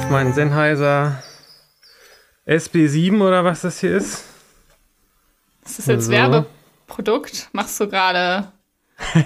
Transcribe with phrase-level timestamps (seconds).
[0.00, 1.22] auf, mein Sennheiser
[2.46, 4.24] SB7 oder was das hier ist.
[5.64, 6.12] Ist das jetzt so.
[6.12, 7.48] Werbeprodukt?
[7.52, 8.48] Machst du gerade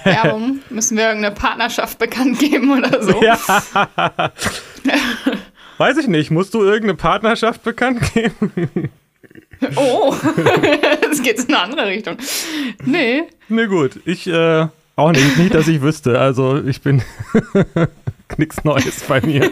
[0.04, 0.60] Werbung?
[0.70, 3.22] Müssen wir irgendeine Partnerschaft bekannt geben oder so?
[3.22, 3.38] Ja.
[5.78, 6.30] Weiß ich nicht.
[6.30, 8.90] Musst du irgendeine Partnerschaft bekannt geben?
[9.76, 10.14] Oh,
[11.10, 12.18] es geht in eine andere Richtung.
[12.84, 13.22] Nee.
[13.48, 13.98] Nee, gut.
[14.04, 15.38] Ich äh, auch nicht.
[15.38, 16.18] Nicht, dass ich wüsste.
[16.18, 17.02] Also, ich bin
[18.36, 19.50] nichts Neues bei mir.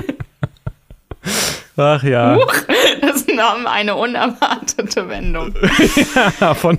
[1.76, 2.36] Ach ja.
[2.36, 2.54] Huch,
[3.00, 5.54] das nahm eine unerwartete Wendung.
[6.40, 6.78] ja, von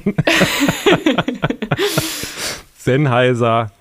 [2.77, 3.71] Sennheiser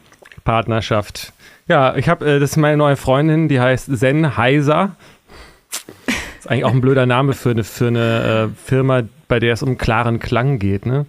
[0.45, 1.33] Partnerschaft.
[1.69, 4.97] Ja, ich habe, äh, das ist meine neue Freundin, die heißt Sennheiser.
[6.39, 9.63] Ist eigentlich auch ein blöder Name für eine, für eine äh, Firma, bei der es
[9.63, 11.07] um klaren Klang geht, ne?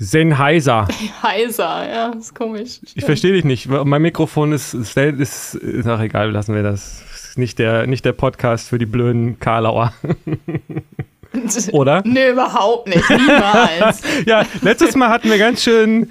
[0.00, 0.86] Sennheiser.
[1.22, 2.76] Heiser, ja, ist komisch.
[2.76, 2.92] Stimmt.
[2.94, 3.68] Ich verstehe dich nicht.
[3.68, 7.02] Mein Mikrofon ist, ist, ist, ist ach egal, lassen wir das
[7.38, 9.92] nicht der, nicht der Podcast für die blöden Karlauer.
[11.72, 12.02] Oder?
[12.04, 13.08] Nö, überhaupt nicht.
[13.10, 14.02] Niemals.
[14.26, 16.10] ja, letztes Mal hatten wir ganz schön.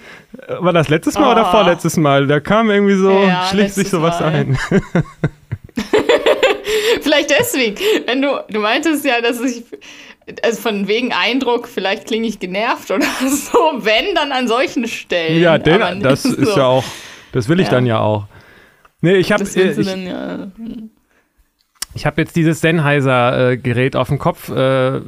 [0.60, 1.32] War das letztes Mal oh.
[1.32, 2.28] oder vorletztes Mal?
[2.28, 4.34] Da kam irgendwie so, ja, schlicht sich sowas Mal.
[4.34, 4.58] ein.
[7.02, 7.78] vielleicht deswegen.
[8.06, 9.64] Wenn du, du meintest ja, dass ich.
[10.44, 15.42] Also von wegen Eindruck, vielleicht klinge ich genervt oder so, wenn dann an solchen Stellen.
[15.42, 16.36] Ja, denn, das so.
[16.36, 16.84] ist ja auch,
[17.32, 17.72] das will ich ja.
[17.72, 18.26] dann ja auch.
[19.00, 19.46] Nee, ich habe.
[19.46, 20.48] Äh, ja.
[21.98, 25.02] Ich habe jetzt dieses Sennheiser-Gerät auf dem Kopf, äh,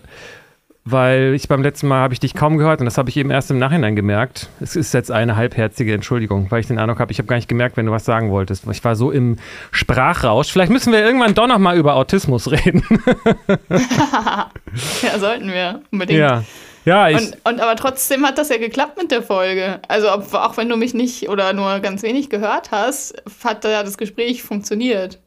[0.85, 3.29] weil ich beim letzten Mal habe ich dich kaum gehört und das habe ich eben
[3.29, 4.50] erst im Nachhinein gemerkt.
[4.59, 7.47] Es ist jetzt eine halbherzige Entschuldigung, weil ich den Eindruck habe, ich habe gar nicht
[7.47, 8.66] gemerkt, wenn du was sagen wolltest.
[8.72, 9.38] Ich war so im
[9.69, 10.51] Sprachrausch.
[10.51, 12.83] Vielleicht müssen wir irgendwann doch noch mal über Autismus reden.
[13.69, 16.19] ja, sollten wir unbedingt.
[16.19, 16.44] Ja.
[16.85, 19.79] Ja, ich und, und, aber trotzdem hat das ja geklappt mit der Folge.
[19.88, 23.83] Also ob, auch wenn du mich nicht oder nur ganz wenig gehört hast, hat ja
[23.83, 25.19] das Gespräch funktioniert.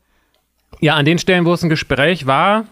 [0.82, 2.66] Ja, an den Stellen, wo es ein Gespräch war,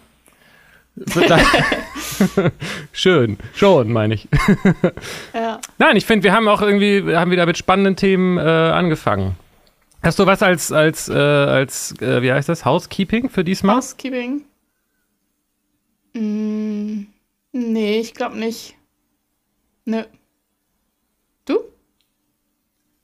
[2.93, 4.29] Schön, schon, meine ich.
[5.35, 5.61] ja.
[5.79, 9.37] Nein, ich finde, wir haben auch irgendwie, haben wieder mit spannenden Themen äh, angefangen.
[10.03, 13.77] Hast du was als, als, äh, als äh, wie heißt das, Housekeeping für diesmal?
[13.77, 14.43] Housekeeping?
[16.15, 17.03] Mm,
[17.53, 18.77] nee, ich glaube nicht.
[19.85, 20.03] Nö.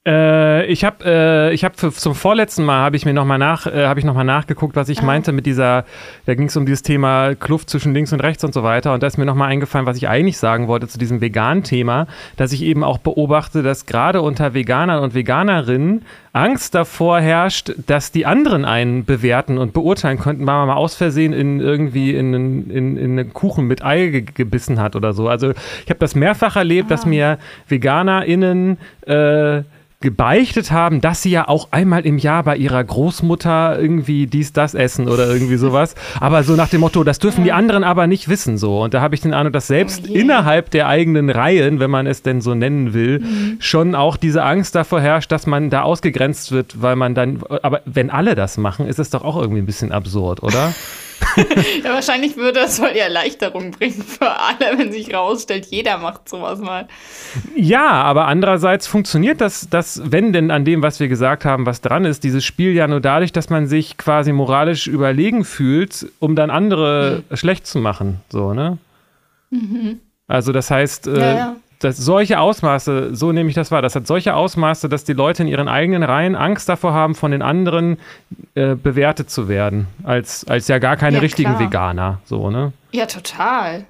[0.06, 3.66] Äh, ich habe äh, ich habe zum vorletzten Mal habe ich mir noch mal nach
[3.66, 5.04] äh, habe ich noch mal nachgeguckt, was ich ah.
[5.04, 5.84] meinte mit dieser
[6.26, 9.02] da ging es um dieses Thema Kluft zwischen links und rechts und so weiter und
[9.02, 12.06] da ist mir noch mal eingefallen, was ich eigentlich sagen wollte zu diesem vegan Thema,
[12.36, 16.02] dass ich eben auch beobachte, dass gerade unter Veganern und Veganerinnen
[16.32, 20.94] Angst davor herrscht, dass die anderen einen bewerten und beurteilen könnten, weil man mal aus
[20.94, 25.14] Versehen in irgendwie in, in, in, in einen Kuchen mit Ei ge gebissen hat oder
[25.14, 25.28] so.
[25.28, 26.94] Also ich habe das mehrfach erlebt, ah.
[26.94, 27.38] dass mir
[27.68, 29.62] VeganerInnen äh,
[30.00, 34.74] gebeichtet haben, dass sie ja auch einmal im Jahr bei ihrer Großmutter irgendwie dies, das
[34.74, 35.94] essen oder irgendwie sowas.
[36.20, 38.82] Aber so nach dem Motto, das dürfen die anderen aber nicht wissen so.
[38.82, 42.06] Und da habe ich den Eindruck, dass selbst oh innerhalb der eigenen Reihen, wenn man
[42.06, 43.56] es denn so nennen will, mhm.
[43.58, 47.80] schon auch diese Angst davor herrscht, dass man da ausgegrenzt wird, weil man dann, aber
[47.86, 50.74] wenn alle das machen, ist es doch auch irgendwie ein bisschen absurd, oder?
[51.84, 56.28] ja, wahrscheinlich würde das voll die Erleichterung bringen für alle, wenn sich rausstellt, jeder macht
[56.28, 56.88] sowas mal.
[57.54, 61.80] Ja, aber andererseits funktioniert das, das, wenn denn an dem, was wir gesagt haben, was
[61.80, 66.36] dran ist, dieses Spiel ja nur dadurch, dass man sich quasi moralisch überlegen fühlt, um
[66.36, 67.36] dann andere mhm.
[67.36, 68.20] schlecht zu machen.
[68.28, 68.78] So, ne?
[69.50, 70.00] Mhm.
[70.28, 73.94] Also das heißt, äh, ja, ja das, solche Ausmaße, so nehme ich das wahr, das
[73.94, 77.42] hat solche Ausmaße, dass die Leute in ihren eigenen Reihen Angst davor haben, von den
[77.42, 77.98] anderen
[78.54, 81.60] äh, bewertet zu werden, als, als ja gar keine ja, richtigen klar.
[81.60, 82.20] Veganer.
[82.24, 82.72] So, ne?
[82.92, 83.84] Ja, total.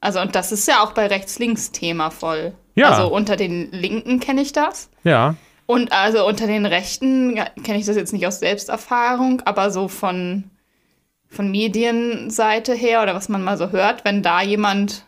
[0.00, 2.52] Also, und das ist ja auch bei Rechts-Links-Thema voll.
[2.74, 2.90] Ja.
[2.90, 4.90] Also unter den Linken kenne ich das.
[5.04, 5.34] Ja.
[5.66, 10.44] Und also unter den Rechten kenne ich das jetzt nicht aus Selbsterfahrung, aber so von,
[11.28, 15.04] von Medienseite her oder was man mal so hört, wenn da jemand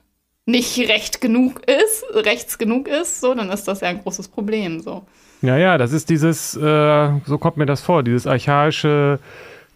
[0.46, 4.80] nicht recht genug ist, rechts genug ist, so, dann ist das ja ein großes Problem.
[4.80, 5.04] So.
[5.40, 9.18] Ja, ja, das ist dieses, äh, so kommt mir das vor, dieses archaische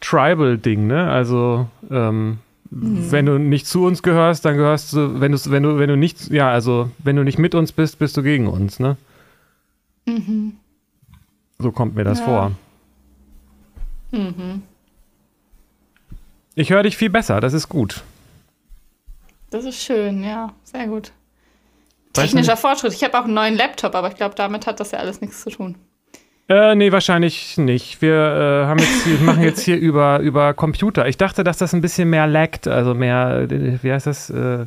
[0.01, 1.11] Tribal-Ding, ne?
[1.11, 2.39] Also, ähm,
[2.71, 3.11] mhm.
[3.11, 5.97] wenn du nicht zu uns gehörst, dann gehörst du, wenn du, wenn du, wenn du
[5.97, 8.97] nicht, ja, also, wenn du nicht mit uns bist, bist du gegen uns, ne?
[10.07, 10.55] Mhm.
[11.59, 12.25] So kommt mir das ja.
[12.25, 12.53] vor.
[14.13, 14.63] Mhm.
[16.55, 18.03] Ich höre dich viel besser, das ist gut.
[19.51, 21.13] Das ist schön, ja, sehr gut.
[22.13, 22.93] Technischer Fortschritt.
[22.93, 25.43] Ich habe auch einen neuen Laptop, aber ich glaube, damit hat das ja alles nichts
[25.43, 25.77] zu tun.
[26.49, 28.01] Äh, nee, wahrscheinlich nicht.
[28.01, 31.09] Wir, äh, haben jetzt, wir machen jetzt hier über, über Computer.
[31.09, 34.31] Ich dachte, dass das ein bisschen mehr laggt, also mehr, wie heißt das?
[34.31, 34.67] Äh,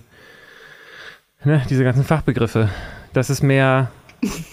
[1.43, 2.69] ne, diese ganzen Fachbegriffe.
[3.13, 3.91] Dass es mehr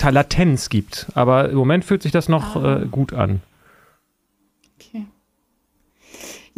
[0.01, 1.07] Latenz gibt.
[1.15, 2.83] Aber im Moment fühlt sich das noch ah.
[2.83, 3.43] äh, gut an.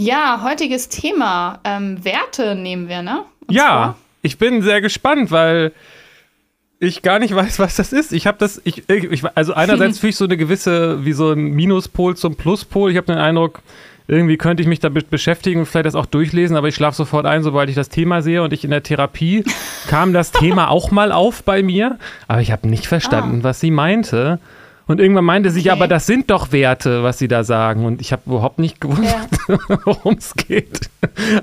[0.00, 1.58] Ja, heutiges Thema.
[1.64, 3.24] Ähm, Werte nehmen wir, ne?
[3.50, 5.72] Ja, ich bin sehr gespannt, weil
[6.80, 8.12] ich gar nicht weiß, was das ist.
[8.12, 11.52] Ich habe das, ich, ich, also einerseits fühle ich so eine gewisse, wie so ein
[11.52, 12.90] Minuspol zum Pluspol.
[12.90, 13.62] Ich habe den Eindruck,
[14.06, 17.26] irgendwie könnte ich mich damit beschäftigen und vielleicht das auch durchlesen, aber ich schlafe sofort
[17.26, 18.42] ein, sobald ich das Thema sehe.
[18.42, 19.44] Und ich in der Therapie
[19.88, 23.44] kam das Thema auch mal auf bei mir, aber ich habe nicht verstanden, ah.
[23.44, 24.38] was sie meinte.
[24.88, 25.60] Und irgendwann meinte okay.
[25.60, 27.84] sie, aber das sind doch Werte, was sie da sagen.
[27.84, 29.02] Und ich habe überhaupt nicht gewusst,
[29.48, 29.58] ja.
[29.84, 30.88] worum es geht.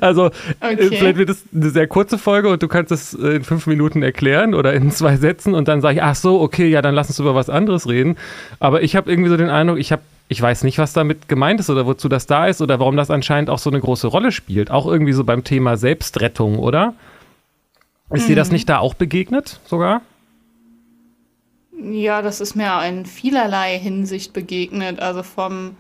[0.01, 0.25] Also,
[0.59, 0.89] äh, okay.
[0.97, 4.55] vielleicht wird es eine sehr kurze Folge und du kannst es in fünf Minuten erklären
[4.55, 7.19] oder in zwei Sätzen und dann sage ich, ach so, okay, ja, dann lass uns
[7.19, 8.17] über was anderes reden.
[8.59, 11.59] Aber ich habe irgendwie so den Eindruck, ich habe ich weiß nicht, was damit gemeint
[11.59, 14.31] ist oder wozu das da ist oder warum das anscheinend auch so eine große Rolle
[14.31, 14.71] spielt.
[14.71, 16.95] Auch irgendwie so beim Thema Selbstrettung, oder?
[18.09, 18.29] Ist mhm.
[18.29, 18.53] dir das mhm.
[18.53, 20.01] nicht da auch begegnet sogar?
[21.81, 24.99] Ja, das ist mir in vielerlei Hinsicht begegnet.
[24.99, 25.75] Also vom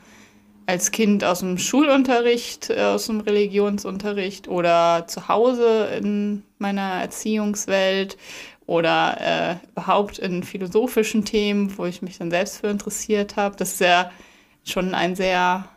[0.67, 8.17] als Kind aus dem Schulunterricht, äh, aus dem Religionsunterricht oder zu Hause in meiner Erziehungswelt
[8.65, 9.17] oder
[9.61, 13.55] äh, überhaupt in philosophischen Themen, wo ich mich dann selbst für interessiert habe.
[13.57, 14.11] Das ist ja
[14.63, 15.69] schon ein sehr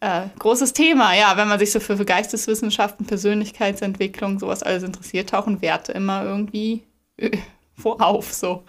[0.00, 1.14] äh, großes Thema.
[1.16, 6.24] Ja, wenn man sich so für, für Geisteswissenschaften, Persönlichkeitsentwicklung, sowas alles interessiert, tauchen Werte immer
[6.24, 6.84] irgendwie
[7.82, 8.32] vorauf.
[8.32, 8.64] So.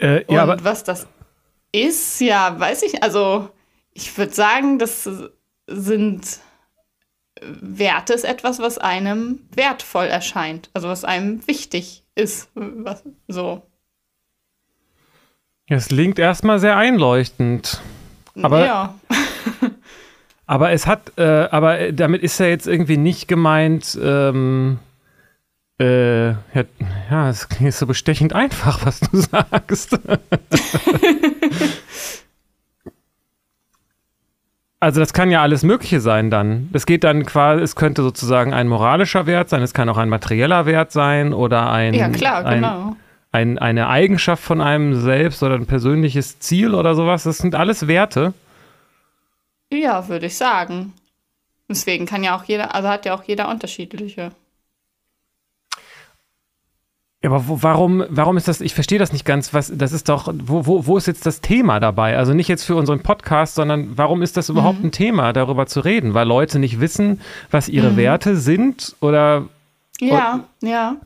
[0.00, 1.06] Äh, ja, Und was das
[1.72, 3.02] ist, ja, weiß ich.
[3.02, 3.50] Also,
[3.92, 5.08] ich würde sagen, das
[5.66, 6.40] sind
[7.40, 12.50] Werte ist etwas, was einem wertvoll erscheint, also was einem wichtig ist.
[12.54, 13.62] Was, so.
[15.68, 17.80] Es klingt erstmal sehr einleuchtend.
[18.42, 18.94] Aber, ja.
[20.46, 24.78] aber es hat, äh, aber damit ist ja jetzt irgendwie nicht gemeint, ähm,
[25.78, 26.64] äh, ja,
[27.10, 29.98] ja, es klingt so bestechend einfach, was du sagst.
[34.80, 36.68] also das kann ja alles Mögliche sein dann.
[36.72, 40.08] Es geht dann quasi, es könnte sozusagen ein moralischer Wert sein, es kann auch ein
[40.08, 42.96] materieller Wert sein oder ein, ja, klar, ein, genau.
[43.30, 47.22] ein, eine Eigenschaft von einem selbst oder ein persönliches Ziel oder sowas.
[47.22, 48.34] Das sind alles Werte.
[49.72, 50.92] Ja, würde ich sagen.
[51.68, 54.32] Deswegen kann ja auch jeder, also hat ja auch jeder unterschiedliche.
[57.22, 60.08] Ja, aber wo, warum, warum ist das, ich verstehe das nicht ganz, was, das ist
[60.08, 62.16] doch, wo, wo, wo ist jetzt das Thema dabei?
[62.16, 64.86] Also nicht jetzt für unseren Podcast, sondern warum ist das überhaupt mhm.
[64.86, 66.14] ein Thema, darüber zu reden?
[66.14, 67.20] Weil Leute nicht wissen,
[67.50, 67.96] was ihre mhm.
[67.96, 69.48] Werte sind oder.
[70.00, 70.96] Ja, ja.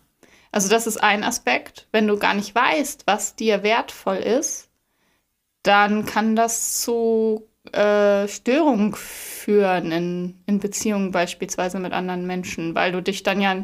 [0.51, 1.87] Also das ist ein Aspekt.
[1.93, 4.69] Wenn du gar nicht weißt, was dir wertvoll ist,
[5.63, 12.93] dann kann das zu äh, Störungen führen in, in Beziehungen beispielsweise mit anderen Menschen, weil
[12.93, 13.57] du dich dann ja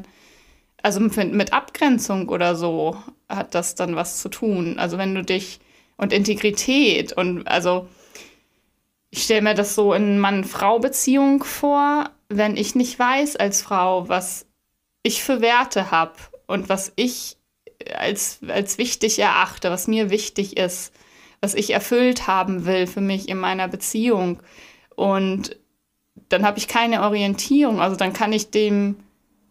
[0.82, 2.96] also mit Abgrenzung oder so
[3.28, 4.78] hat das dann was zu tun.
[4.78, 5.60] Also wenn du dich
[5.96, 7.88] und Integrität und also
[9.10, 14.46] ich stelle mir das so in Mann-Frau-Beziehung vor, wenn ich nicht weiß als Frau, was
[15.02, 16.14] ich für Werte habe
[16.46, 17.36] und was ich
[17.96, 20.92] als, als wichtig erachte, was mir wichtig ist,
[21.40, 24.42] was ich erfüllt haben will für mich in meiner Beziehung.
[24.94, 25.56] Und
[26.28, 27.80] dann habe ich keine Orientierung.
[27.80, 28.96] Also dann kann ich dem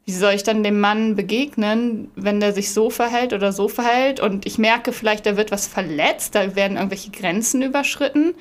[0.07, 4.21] wie soll ich dann dem Mann begegnen, wenn der sich so verhält oder so verhält
[4.21, 8.33] und ich merke vielleicht, da wird was verletzt, da werden irgendwelche Grenzen überschritten.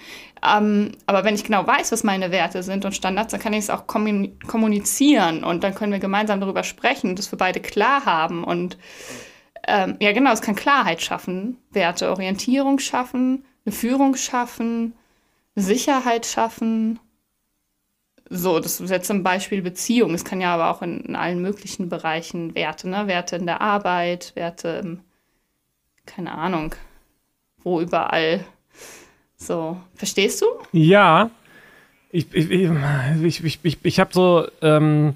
[0.48, 3.64] Ähm, aber wenn ich genau weiß, was meine Werte sind und Standards, dann kann ich
[3.64, 8.44] es auch kommunizieren und dann können wir gemeinsam darüber sprechen, das für beide klar haben
[8.44, 8.78] und
[9.66, 14.92] ähm, ja genau, es kann Klarheit schaffen, Werte, Orientierung schaffen, eine Führung schaffen,
[15.56, 17.00] Sicherheit schaffen
[18.28, 20.14] so, das ist jetzt zum Beispiel Beziehung.
[20.14, 23.06] Es kann ja aber auch in, in, allen möglichen Bereichen Werte, ne?
[23.06, 25.00] Werte in der Arbeit, Werte im,
[26.06, 26.74] keine Ahnung,
[27.62, 28.44] wo überall.
[29.36, 30.46] So, verstehst du?
[30.72, 31.30] Ja.
[32.10, 35.14] Ich, ich, ich, ich, ich, ich habe so, ähm,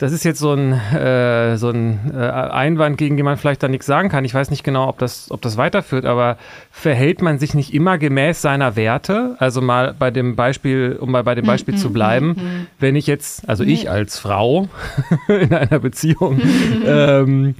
[0.00, 3.68] das ist jetzt so ein, äh, so ein äh, Einwand, gegen den man vielleicht da
[3.68, 4.24] nichts sagen kann.
[4.24, 6.38] Ich weiß nicht genau, ob das, ob das weiterführt, aber
[6.70, 9.36] verhält man sich nicht immer gemäß seiner Werte?
[9.38, 12.96] Also mal bei dem Beispiel, um mal bei dem Beispiel mm, zu bleiben, mm, wenn
[12.96, 14.70] ich jetzt, also ich als Frau
[15.28, 16.40] in einer Beziehung,
[16.86, 17.54] ähm,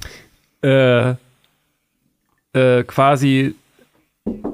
[0.63, 1.11] äh,
[2.53, 3.53] äh, quasi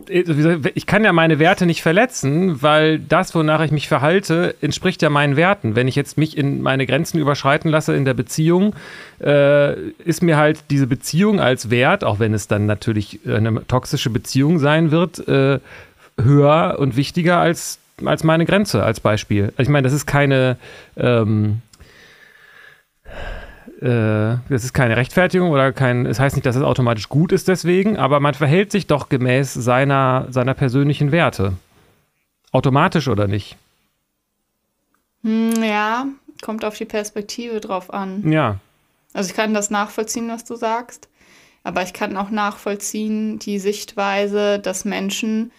[0.10, 5.10] ich kann ja meine Werte nicht verletzen, weil das, wonach ich mich verhalte, entspricht ja
[5.10, 5.76] meinen Werten.
[5.76, 8.76] Wenn ich jetzt mich in meine Grenzen überschreiten lasse in der Beziehung,
[9.22, 9.74] äh,
[10.06, 14.60] ist mir halt diese Beziehung als Wert, auch wenn es dann natürlich eine toxische Beziehung
[14.60, 15.60] sein wird, äh,
[16.20, 19.46] höher und wichtiger als, als meine Grenze als Beispiel.
[19.58, 20.58] Also ich meine, das ist keine
[20.96, 21.62] ähm,
[23.82, 27.48] äh, das ist keine Rechtfertigung oder kein, es heißt nicht, dass es automatisch gut ist
[27.48, 31.54] deswegen, aber man verhält sich doch gemäß seiner, seiner persönlichen Werte.
[32.52, 33.58] Automatisch oder nicht?
[35.24, 36.08] Hm, ja,
[36.42, 38.32] kommt auf die Perspektive drauf an.
[38.32, 38.58] Ja.
[39.14, 41.08] Also ich kann das nachvollziehen, was du sagst,
[41.64, 45.52] aber ich kann auch nachvollziehen die Sichtweise, dass Menschen,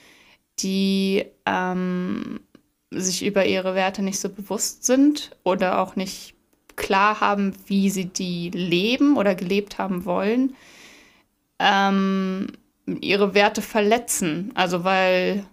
[0.58, 2.40] die ähm,
[2.90, 6.34] sich über ihre Werte nicht so bewusst sind oder auch nicht
[6.78, 10.54] klar haben, wie sie die leben oder gelebt haben wollen,
[11.58, 12.46] ähm,
[13.00, 14.52] ihre Werte verletzen.
[14.54, 15.44] Also weil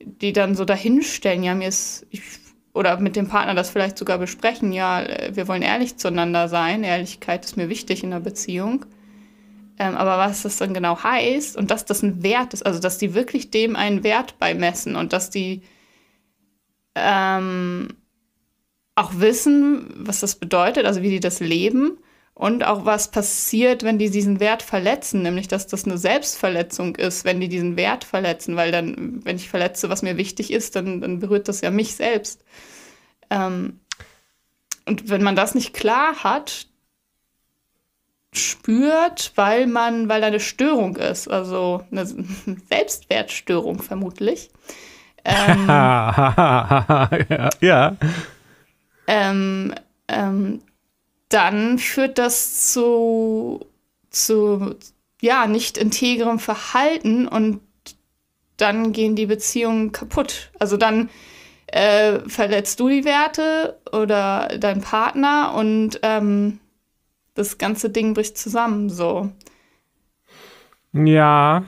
[0.00, 2.22] die dann so dahinstellen, ja, mir ist, ich,
[2.74, 7.44] oder mit dem Partner das vielleicht sogar besprechen, ja, wir wollen ehrlich zueinander sein, Ehrlichkeit
[7.44, 8.84] ist mir wichtig in der Beziehung.
[9.78, 12.98] Ähm, aber was das dann genau heißt und dass das ein Wert ist, also dass
[12.98, 15.62] die wirklich dem einen Wert beimessen und dass die
[16.96, 17.88] ähm,
[18.98, 21.98] auch wissen, was das bedeutet, also wie die das leben
[22.34, 27.24] und auch was passiert, wenn die diesen Wert verletzen, nämlich dass das eine Selbstverletzung ist,
[27.24, 31.00] wenn die diesen Wert verletzen, weil dann, wenn ich verletze, was mir wichtig ist, dann,
[31.00, 32.44] dann berührt das ja mich selbst.
[33.30, 33.80] Ähm,
[34.86, 36.66] und wenn man das nicht klar hat,
[38.32, 42.06] spürt, weil man, weil da eine Störung ist, also eine
[42.68, 44.50] Selbstwertstörung vermutlich,
[45.24, 47.50] ähm, ja.
[47.60, 47.96] ja.
[49.08, 49.74] Ähm,
[50.06, 50.60] ähm,
[51.30, 53.66] dann führt das zu,
[54.10, 54.76] zu
[55.20, 57.60] ja, nicht integrem Verhalten und
[58.58, 60.50] dann gehen die Beziehungen kaputt.
[60.58, 61.08] Also dann
[61.68, 66.60] äh, verletzt du die Werte oder dein Partner und ähm,
[67.34, 69.30] das ganze Ding bricht zusammen so.
[70.92, 71.64] Ja,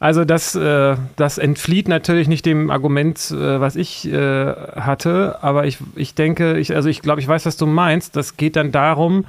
[0.00, 5.66] also das, äh, das entflieht natürlich nicht dem Argument, äh, was ich äh, hatte, aber
[5.66, 8.14] ich, ich denke, ich, also ich glaube, ich weiß, was du meinst.
[8.14, 9.24] Das geht dann darum,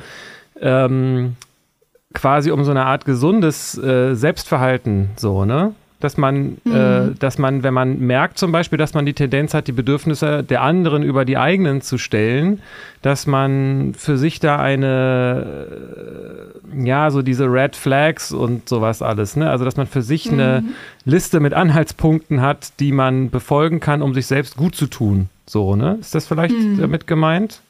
[0.61, 1.35] ähm,
[2.13, 5.73] quasi um so eine Art gesundes äh, Selbstverhalten, so, ne?
[5.99, 6.75] Dass man, mhm.
[6.75, 10.43] äh, dass man, wenn man merkt zum Beispiel, dass man die Tendenz hat, die Bedürfnisse
[10.43, 12.61] der anderen über die eigenen zu stellen,
[13.01, 15.67] dass man für sich da eine,
[16.73, 19.49] äh, ja, so diese Red Flags und sowas alles, ne?
[19.49, 20.39] Also, dass man für sich mhm.
[20.39, 20.63] eine
[21.03, 25.29] Liste mit Anhaltspunkten hat, die man befolgen kann, um sich selbst gut zu tun.
[25.45, 25.97] So, ne?
[25.99, 26.79] Ist das vielleicht mhm.
[26.79, 27.61] damit gemeint?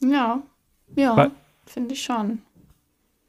[0.00, 0.40] Ja,
[0.94, 1.30] ja,
[1.66, 2.38] finde ich schon.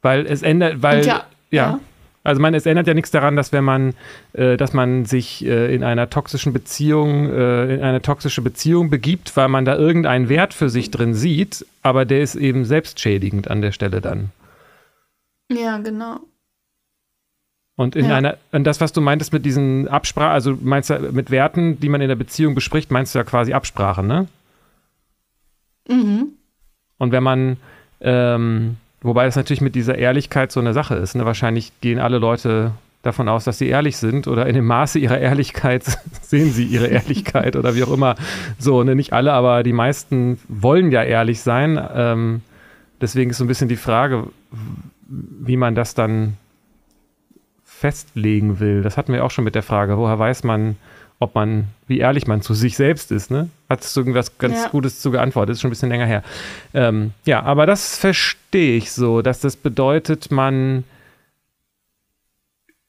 [0.01, 1.69] Weil es ändert, weil, ja, ja.
[1.69, 1.79] ja.
[2.27, 3.93] Also man, es ändert ja nichts daran, dass wenn man,
[4.33, 9.37] äh, dass man sich äh, in einer toxischen Beziehung, äh, in eine toxische Beziehung begibt,
[9.37, 13.61] weil man da irgendeinen Wert für sich drin sieht, aber der ist eben selbstschädigend an
[13.61, 14.31] der Stelle dann.
[15.49, 16.19] Ja, genau.
[17.77, 18.17] Und in ja.
[18.17, 21.87] einer, und das, was du meintest mit diesen Absprachen, also meinst du mit Werten, die
[21.87, 24.27] man in der Beziehung bespricht, meinst du ja quasi Absprachen, ne?
[25.87, 26.33] Mhm.
[26.97, 27.55] Und wenn man
[28.01, 31.15] ähm, Wobei es natürlich mit dieser Ehrlichkeit so eine Sache ist.
[31.15, 31.25] Ne?
[31.25, 32.71] Wahrscheinlich gehen alle Leute
[33.03, 35.83] davon aus, dass sie ehrlich sind oder in dem Maße ihrer Ehrlichkeit
[36.21, 38.15] sehen sie ihre Ehrlichkeit oder wie auch immer.
[38.57, 38.95] So, ne?
[38.95, 41.79] nicht alle, aber die meisten wollen ja ehrlich sein.
[41.93, 42.41] Ähm,
[42.99, 44.27] deswegen ist so ein bisschen die Frage,
[45.07, 46.37] wie man das dann
[47.63, 48.81] festlegen will.
[48.81, 50.75] Das hatten wir auch schon mit der Frage, woher weiß man,
[51.19, 53.49] ob man, wie ehrlich man zu sich selbst ist, ne?
[53.69, 54.69] Hattest du irgendwas ganz ja.
[54.69, 56.23] Gutes zu geantwortet, ist schon ein bisschen länger her.
[56.73, 60.83] Ähm, ja, aber das verstehe ich so, dass das bedeutet, man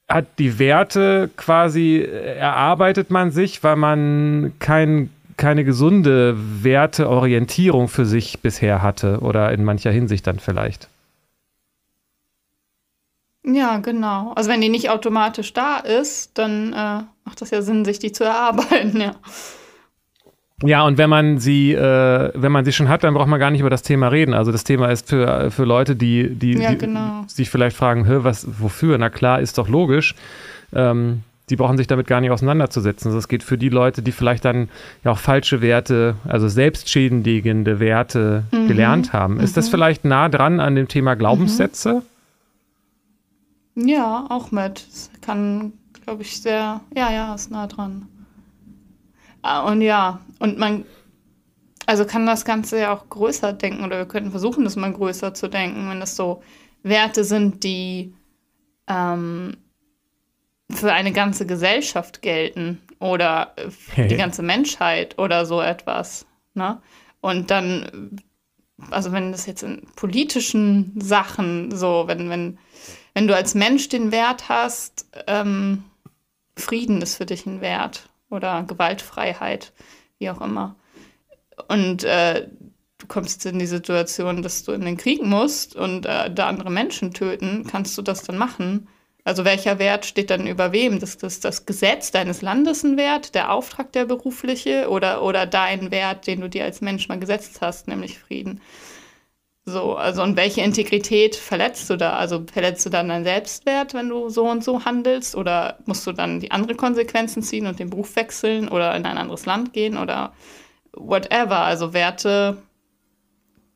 [0.09, 8.41] hat die Werte quasi, erarbeitet man sich, weil man kein, keine gesunde Werteorientierung für sich
[8.41, 10.89] bisher hatte oder in mancher Hinsicht dann vielleicht.
[13.51, 14.33] Ja, genau.
[14.35, 18.13] Also wenn die nicht automatisch da ist, dann äh, macht das ja Sinn, sich die
[18.13, 19.15] zu erarbeiten, ja.
[20.65, 23.53] Ja, und wenn man sie, äh, wenn man sie schon hat, dann braucht man gar
[23.53, 24.35] nicht über das Thema reden.
[24.35, 27.25] Also das Thema ist für, für Leute, die, die, ja, die genau.
[27.29, 28.99] sich vielleicht fragen, Hö, was, wofür?
[28.99, 30.17] Na klar, ist doch logisch.
[30.75, 33.09] Ähm, die brauchen sich damit gar nicht auseinanderzusetzen.
[33.09, 34.69] Also es geht für die Leute, die vielleicht dann
[35.05, 38.67] ja auch falsche Werte, also selbstschädigende Werte mhm.
[38.67, 39.39] gelernt haben.
[39.39, 39.61] Ist mhm.
[39.61, 41.95] das vielleicht nah dran an dem Thema Glaubenssätze?
[41.95, 42.18] Mhm.
[43.79, 44.87] Ja, auch mit.
[44.89, 45.73] Das kann
[46.09, 48.09] glaube ich, sehr, ja, ja, ist nah dran.
[49.43, 50.87] Ah, und ja, und man,
[51.85, 55.35] also kann das Ganze ja auch größer denken oder wir könnten versuchen, das mal größer
[55.35, 56.43] zu denken, wenn das so
[56.83, 58.15] Werte sind, die
[58.87, 59.59] ähm,
[60.71, 66.25] für eine ganze Gesellschaft gelten oder für die ganze Menschheit oder so etwas.
[66.55, 66.81] Ne?
[67.21, 68.17] Und dann,
[68.91, 72.59] also wenn das jetzt in politischen Sachen so, wenn, wenn,
[73.15, 75.85] wenn du als Mensch den Wert hast, ähm,
[76.57, 79.73] Frieden ist für dich ein Wert oder Gewaltfreiheit,
[80.19, 80.77] wie auch immer.
[81.69, 82.49] Und äh,
[82.99, 86.71] du kommst in die Situation, dass du in den Krieg musst und äh, da andere
[86.71, 88.89] Menschen töten, kannst du das dann machen?
[89.29, 91.01] Also welcher Wert steht dann über wem?
[91.01, 95.91] Das, das, das Gesetz deines Landes ein Wert, der Auftrag der berufliche oder, oder dein
[95.91, 98.63] Wert, den du dir als Mensch mal gesetzt hast, nämlich Frieden.
[99.67, 102.15] So, also und welche Integrität verletzt du da?
[102.15, 105.37] Also verletzt du dann deinen Selbstwert, wenn du so und so handelst?
[105.37, 109.19] Oder musst du dann die anderen Konsequenzen ziehen und den Beruf wechseln oder in ein
[109.19, 110.33] anderes Land gehen oder
[110.95, 111.59] whatever?
[111.59, 112.63] Also Werte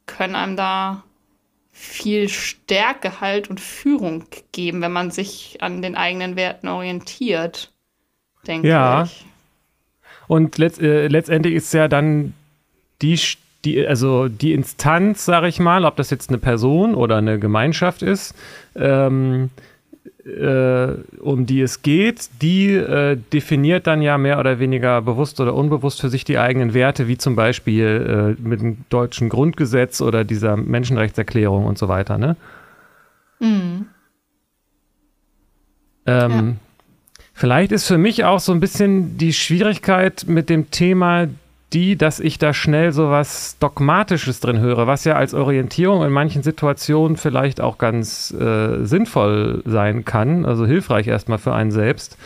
[0.07, 1.05] können einem da
[1.73, 7.73] viel Stärke halt und Führung geben, wenn man sich an den eigenen Werten orientiert,
[8.47, 9.05] denke ja.
[9.05, 9.25] ich.
[10.29, 12.35] Und letzt, äh, letztendlich ist ja dann
[13.01, 13.19] die
[13.65, 18.03] die, also die Instanz, sage ich mal, ob das jetzt eine Person oder eine Gemeinschaft
[18.03, 18.35] ist,
[18.75, 19.72] ähm, äh,
[20.25, 26.01] um die es geht, die äh, definiert dann ja mehr oder weniger bewusst oder unbewusst
[26.01, 30.57] für sich die eigenen Werte, wie zum Beispiel äh, mit dem deutschen Grundgesetz oder dieser
[30.57, 32.37] Menschenrechtserklärung und so weiter, ne?
[33.41, 33.87] Mhm.
[36.07, 36.55] Ähm, ja.
[37.35, 41.27] Vielleicht ist für mich auch so ein bisschen die Schwierigkeit mit dem Thema
[41.73, 46.11] die, dass ich da schnell so was Dogmatisches drin höre, was ja als Orientierung in
[46.11, 52.17] manchen Situationen vielleicht auch ganz äh, sinnvoll sein kann, also hilfreich erstmal für einen selbst.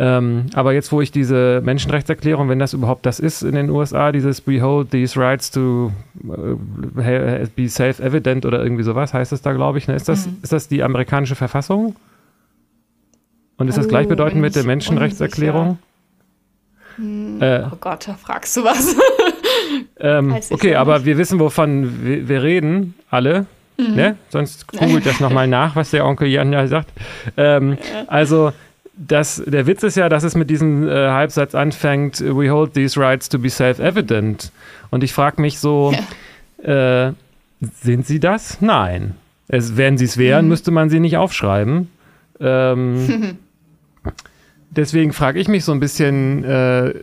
[0.00, 4.12] Ähm, aber jetzt, wo ich diese Menschenrechtserklärung, wenn das überhaupt das ist in den USA,
[4.12, 5.90] dieses Behold these rights to
[6.24, 6.56] uh,
[7.56, 9.88] be self-evident oder irgendwie sowas, heißt es da, glaube ich.
[9.88, 9.96] Ne?
[9.96, 10.36] Ist, das, mhm.
[10.42, 11.96] ist das die amerikanische Verfassung?
[13.56, 15.70] Und ist das oh, gleichbedeutend mit der Menschenrechtserklärung?
[15.70, 15.87] Unsicher.
[16.98, 18.94] Hm, äh, oh Gott, da fragst du was.
[20.00, 23.46] ähm, okay, aber wir wissen, wovon wir, wir reden, alle.
[23.78, 23.94] Mhm.
[23.94, 24.16] Ne?
[24.28, 26.90] Sonst googelt das nochmal nach, was der Onkel Jan ja sagt.
[27.36, 27.78] Ähm.
[28.08, 28.52] Also,
[28.98, 33.00] das, der Witz ist ja, dass es mit diesem äh, Halbsatz anfängt, we hold these
[33.00, 34.50] rights to be self-evident.
[34.90, 35.94] Und ich frage mich so,
[36.64, 37.06] ja.
[37.06, 37.12] äh,
[37.60, 38.60] sind sie das?
[38.60, 39.14] Nein.
[39.46, 40.48] Es, wenn sie es wären, mhm.
[40.50, 41.90] müsste man sie nicht aufschreiben.
[42.40, 43.38] Ähm,
[44.70, 46.94] deswegen frage ich mich so ein bisschen, äh,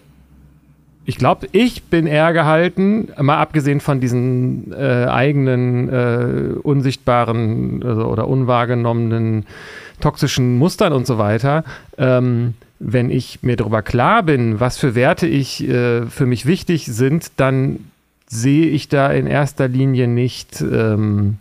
[1.06, 8.06] ich glaube, ich bin eher gehalten, mal abgesehen von diesen äh, eigenen äh, unsichtbaren also,
[8.06, 9.45] oder unwahrgenommenen
[9.99, 11.63] toxischen Mustern und so weiter,
[11.97, 16.88] ähm, wenn ich mir darüber klar bin, was für Werte ich äh, für mich wichtig
[16.88, 17.80] sind, dann
[18.28, 21.38] sehe ich da in erster Linie nicht ähm,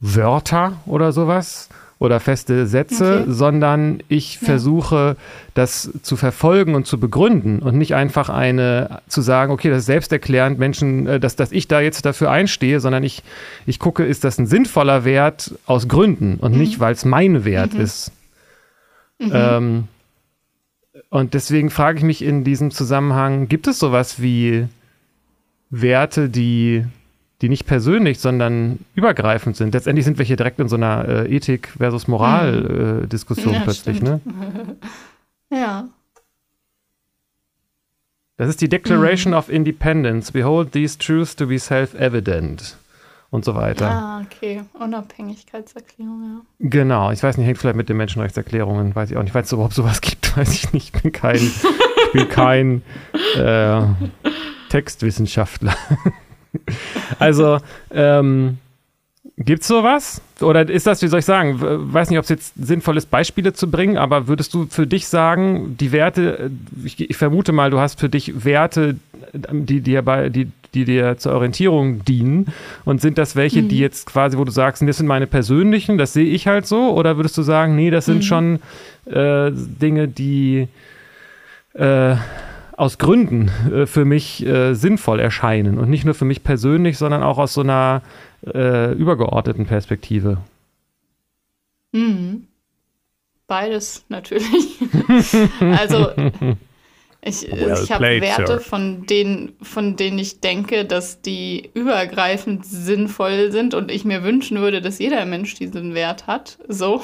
[0.00, 1.68] Wörter oder sowas,
[2.02, 3.32] oder feste Sätze, okay.
[3.32, 4.46] sondern ich ja.
[4.46, 5.16] versuche,
[5.54, 9.86] das zu verfolgen und zu begründen und nicht einfach eine zu sagen, okay, das ist
[9.86, 13.22] selbsterklärend, Menschen, äh, dass, dass ich da jetzt dafür einstehe, sondern ich,
[13.66, 16.58] ich gucke, ist das ein sinnvoller Wert aus Gründen und mhm.
[16.58, 17.80] nicht, weil es mein Wert mhm.
[17.80, 18.10] ist.
[19.20, 19.30] Mhm.
[19.32, 19.84] Ähm,
[21.08, 24.66] und deswegen frage ich mich in diesem Zusammenhang, gibt es sowas wie
[25.70, 26.84] Werte, die
[27.42, 29.74] die nicht persönlich, sondern übergreifend sind.
[29.74, 33.54] Letztendlich sind wir hier direkt in so einer äh, Ethik versus Moral-Diskussion mhm.
[33.54, 34.26] äh, ja, plötzlich, stimmt.
[34.26, 34.76] ne?
[35.50, 35.88] ja.
[38.36, 39.38] Das ist die Declaration mhm.
[39.38, 40.32] of Independence.
[40.32, 42.76] We hold these truths to be self-evident.
[43.30, 43.90] Und so weiter.
[43.90, 44.62] Ah, okay.
[44.74, 46.68] Unabhängigkeitserklärung, ja.
[46.68, 47.10] Genau.
[47.12, 49.34] Ich weiß nicht, hängt vielleicht mit den Menschenrechtserklärungen, weiß ich auch nicht.
[49.34, 50.94] Weil es überhaupt sowas gibt, weiß ich nicht.
[50.94, 52.82] Ich bin kein, ich bin kein
[53.36, 53.80] äh,
[54.68, 55.74] Textwissenschaftler.
[57.18, 57.58] Also,
[57.90, 58.58] ähm,
[59.38, 60.20] Gibt es sowas?
[60.40, 63.52] Oder ist das, wie soll ich sagen, weiß nicht, ob es jetzt sinnvoll ist, Beispiele
[63.52, 66.50] zu bringen, aber würdest du für dich sagen, die Werte,
[66.84, 68.96] ich, ich vermute mal, du hast für dich Werte,
[69.32, 72.48] die dir bei, die, die dir zur Orientierung dienen.
[72.84, 73.68] Und sind das welche, mhm.
[73.68, 76.92] die jetzt quasi, wo du sagst, das sind meine persönlichen, das sehe ich halt so?
[76.92, 78.22] Oder würdest du sagen, nee, das sind mhm.
[78.22, 78.60] schon
[79.06, 80.68] äh, Dinge, die
[81.72, 82.16] äh,
[82.82, 87.22] aus Gründen äh, für mich äh, sinnvoll erscheinen und nicht nur für mich persönlich, sondern
[87.22, 88.02] auch aus so einer
[88.44, 90.38] äh, übergeordneten Perspektive.
[91.92, 92.48] Mhm.
[93.46, 94.80] Beides natürlich.
[95.60, 96.10] also
[97.20, 103.52] ich, well ich habe Werte, von denen, von denen ich denke, dass die übergreifend sinnvoll
[103.52, 106.58] sind und ich mir wünschen würde, dass jeder Mensch diesen Wert hat.
[106.66, 107.00] So.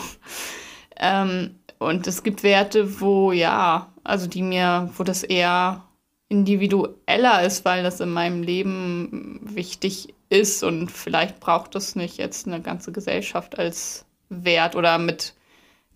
[0.97, 5.83] Ähm, und es gibt Werte, wo ja, also die mir, wo das eher
[6.29, 12.47] individueller ist, weil das in meinem Leben wichtig ist und vielleicht braucht es nicht jetzt
[12.47, 15.35] eine ganze Gesellschaft als Wert oder mit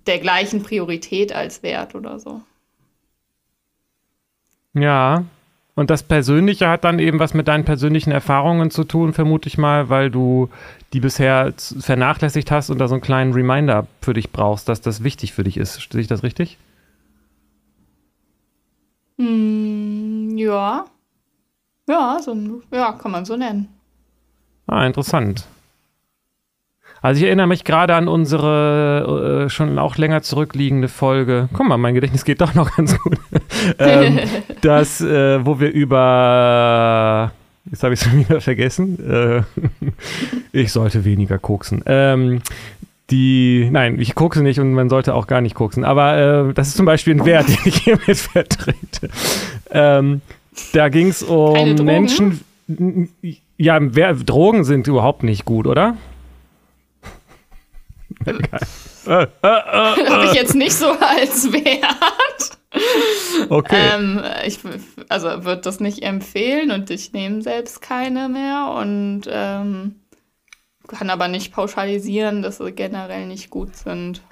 [0.07, 2.40] der gleichen Priorität als Wert oder so.
[4.75, 5.25] Ja,
[5.75, 9.59] und das Persönliche hat dann eben was mit deinen persönlichen Erfahrungen zu tun, vermute ich
[9.59, 10.49] mal, weil du
[10.93, 15.03] die bisher vernachlässigt hast und da so einen kleinen Reminder für dich brauchst, dass das
[15.03, 15.89] wichtig für dich ist.
[15.91, 16.59] Sehe ich das richtig?
[19.17, 20.85] Mm, ja.
[21.89, 22.37] Ja, so,
[22.73, 23.69] ja, kann man so nennen.
[24.67, 25.47] Ah, interessant.
[27.01, 31.49] Also ich erinnere mich gerade an unsere äh, schon auch länger zurückliegende Folge.
[31.53, 33.19] Guck mal, mein Gedächtnis geht doch noch ganz gut.
[33.79, 34.21] ähm,
[34.61, 37.33] das, äh, wo wir über
[37.73, 38.99] Jetzt habe ich es wieder vergessen.
[39.11, 39.43] Äh,
[40.53, 41.83] ich sollte weniger koksen.
[41.87, 42.43] Ähm,
[43.11, 45.85] die, nein, ich kokse nicht und man sollte auch gar nicht koksen.
[45.85, 49.09] Aber äh, das ist zum Beispiel ein Wert, den ich hiermit vertrete.
[49.71, 50.21] Ähm,
[50.73, 52.41] da ging es um Menschen.
[53.57, 55.97] Ja, wer, Drogen sind überhaupt nicht gut, oder?
[58.25, 61.97] äh, Habe ich jetzt nicht so als Wert.
[63.49, 63.77] Okay.
[63.95, 64.61] Ähm, ich
[65.09, 69.97] also würde das nicht empfehlen und ich nehme selbst keine mehr und ähm,
[70.89, 74.23] kann aber nicht pauschalisieren, dass sie generell nicht gut sind.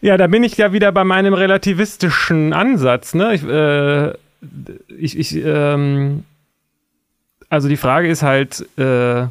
[0.00, 3.14] Ja, da bin ich ja wieder bei meinem relativistischen Ansatz.
[3.14, 3.34] Ne?
[3.34, 4.10] Ich, äh,
[4.96, 6.24] ich, ich ähm,
[7.48, 9.26] also die Frage ist halt, äh,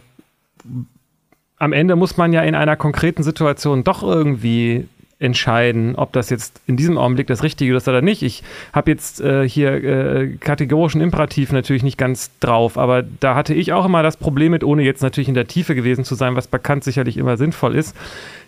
[1.57, 4.87] am Ende muss man ja in einer konkreten Situation doch irgendwie
[5.23, 8.21] entscheiden, ob das jetzt in diesem Augenblick das Richtige ist oder nicht.
[8.21, 13.53] Ich habe jetzt äh, hier äh, kategorischen Imperativ natürlich nicht ganz drauf, aber da hatte
[13.53, 16.35] ich auch immer das Problem mit, ohne jetzt natürlich in der Tiefe gewesen zu sein,
[16.35, 17.95] was bekannt sicherlich immer sinnvoll ist,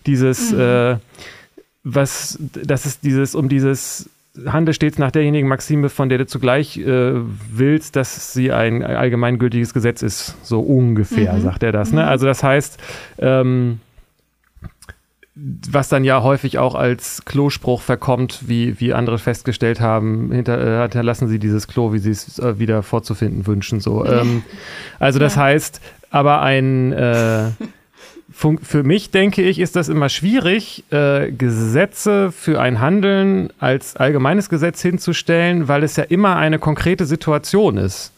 [0.05, 0.59] dieses, mhm.
[0.59, 0.95] äh,
[1.83, 4.09] was, das ist dieses, um dieses
[4.45, 7.13] handle stets nach derjenigen Maxime, von der du zugleich äh,
[7.51, 10.35] willst, dass sie ein allgemeingültiges Gesetz ist.
[10.43, 11.41] So ungefähr, mhm.
[11.41, 11.93] sagt er das.
[11.93, 12.01] Ne?
[12.01, 12.07] Mhm.
[12.09, 12.77] Also das heißt,
[13.19, 13.79] ähm,
[15.35, 20.81] was dann ja häufig auch als Klospruch verkommt, wie, wie andere festgestellt haben, hinter, äh,
[20.83, 23.81] hinterlassen sie dieses Klo, wie sie es äh, wieder vorzufinden wünschen.
[23.81, 24.05] So.
[24.05, 24.43] Ähm,
[24.97, 25.41] also das ja.
[25.43, 27.49] heißt, aber ein äh,
[28.31, 34.49] für mich, denke ich, ist das immer schwierig, äh, Gesetze für ein Handeln als allgemeines
[34.49, 38.11] Gesetz hinzustellen, weil es ja immer eine konkrete Situation ist.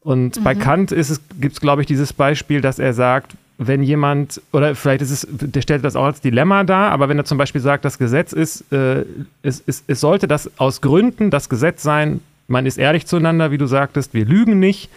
[0.00, 0.44] Und mhm.
[0.44, 0.94] bei Kant
[1.40, 5.26] gibt es, glaube ich, dieses Beispiel, dass er sagt, wenn jemand, oder vielleicht ist es,
[5.30, 8.32] der stellt das auch als Dilemma dar, aber wenn er zum Beispiel sagt, das Gesetz
[8.32, 9.04] ist, äh,
[9.42, 13.58] es, es, es sollte das aus Gründen das Gesetz sein, man ist ehrlich zueinander, wie
[13.58, 14.90] du sagtest, wir lügen nicht.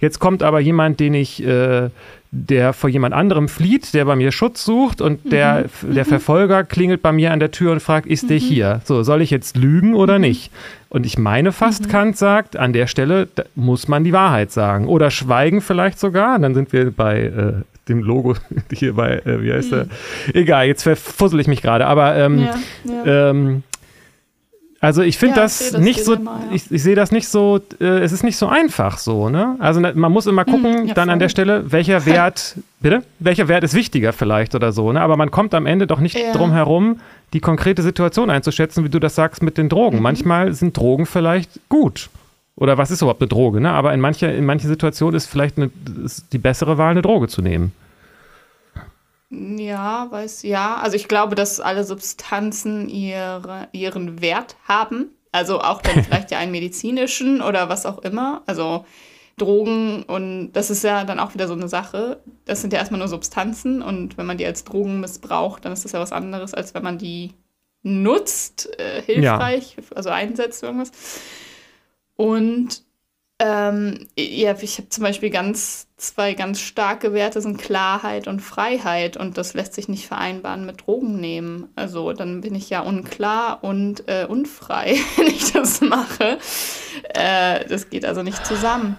[0.00, 1.88] Jetzt kommt aber jemand, den ich äh,
[2.32, 5.94] der vor jemand anderem flieht, der bei mir Schutz sucht und der, mhm.
[5.94, 6.08] der mhm.
[6.08, 8.28] Verfolger klingelt bei mir an der Tür und fragt, ist mhm.
[8.28, 8.80] der hier?
[8.84, 10.22] So, soll ich jetzt lügen oder mhm.
[10.22, 10.52] nicht?
[10.88, 11.90] Und ich meine fast, mhm.
[11.90, 14.86] Kant sagt, an der Stelle muss man die Wahrheit sagen.
[14.86, 16.38] Oder schweigen vielleicht sogar.
[16.38, 17.52] Dann sind wir bei äh,
[17.88, 18.34] dem Logo
[18.72, 19.84] hier bei, äh, wie heißt der?
[19.84, 19.90] Mhm.
[20.34, 21.86] Egal, jetzt verfussel ich mich gerade.
[21.86, 22.54] Aber ähm, ja,
[23.04, 23.30] ja.
[23.30, 23.62] Ähm,
[24.82, 26.40] also ich finde ja, das, das, nicht so, ja.
[26.52, 29.56] ich, ich sehe das nicht so, äh, es ist nicht so einfach so, ne?
[29.58, 31.12] Also man muss immer hm, gucken, ja, dann voll.
[31.12, 33.02] an der Stelle, welcher Wert, bitte?
[33.18, 35.02] Welcher Wert ist wichtiger vielleicht oder so, ne?
[35.02, 37.00] Aber man kommt am Ende doch nicht drum herum,
[37.34, 39.98] die konkrete Situation einzuschätzen, wie du das sagst mit den Drogen.
[39.98, 40.02] Mhm.
[40.02, 42.08] Manchmal sind Drogen vielleicht gut.
[42.56, 43.70] Oder was ist überhaupt eine Droge, ne?
[43.70, 45.70] Aber in mancher, in manchen Situationen ist vielleicht eine,
[46.04, 47.72] ist die bessere Wahl, eine Droge zu nehmen.
[49.30, 50.76] Ja, weiß ja.
[50.76, 55.10] Also ich glaube, dass alle Substanzen ihre, ihren Wert haben.
[55.32, 58.42] Also auch dann vielleicht ja einen medizinischen oder was auch immer.
[58.46, 58.84] Also
[59.40, 62.20] Drogen und das ist ja dann auch wieder so eine Sache.
[62.44, 65.84] Das sind ja erstmal nur Substanzen und wenn man die als Drogen missbraucht, dann ist
[65.84, 67.32] das ja was anderes, als wenn man die
[67.82, 69.96] nutzt, äh, hilfreich, ja.
[69.96, 70.92] also einsetzt irgendwas.
[72.20, 72.82] Und
[73.38, 79.16] ähm, ja, ich habe zum Beispiel ganz zwei ganz starke Werte sind Klarheit und Freiheit
[79.16, 81.70] und das lässt sich nicht vereinbaren mit Drogen nehmen.
[81.76, 86.36] Also dann bin ich ja unklar und äh, unfrei, wenn ich das mache.
[87.14, 88.98] Äh, das geht also nicht zusammen.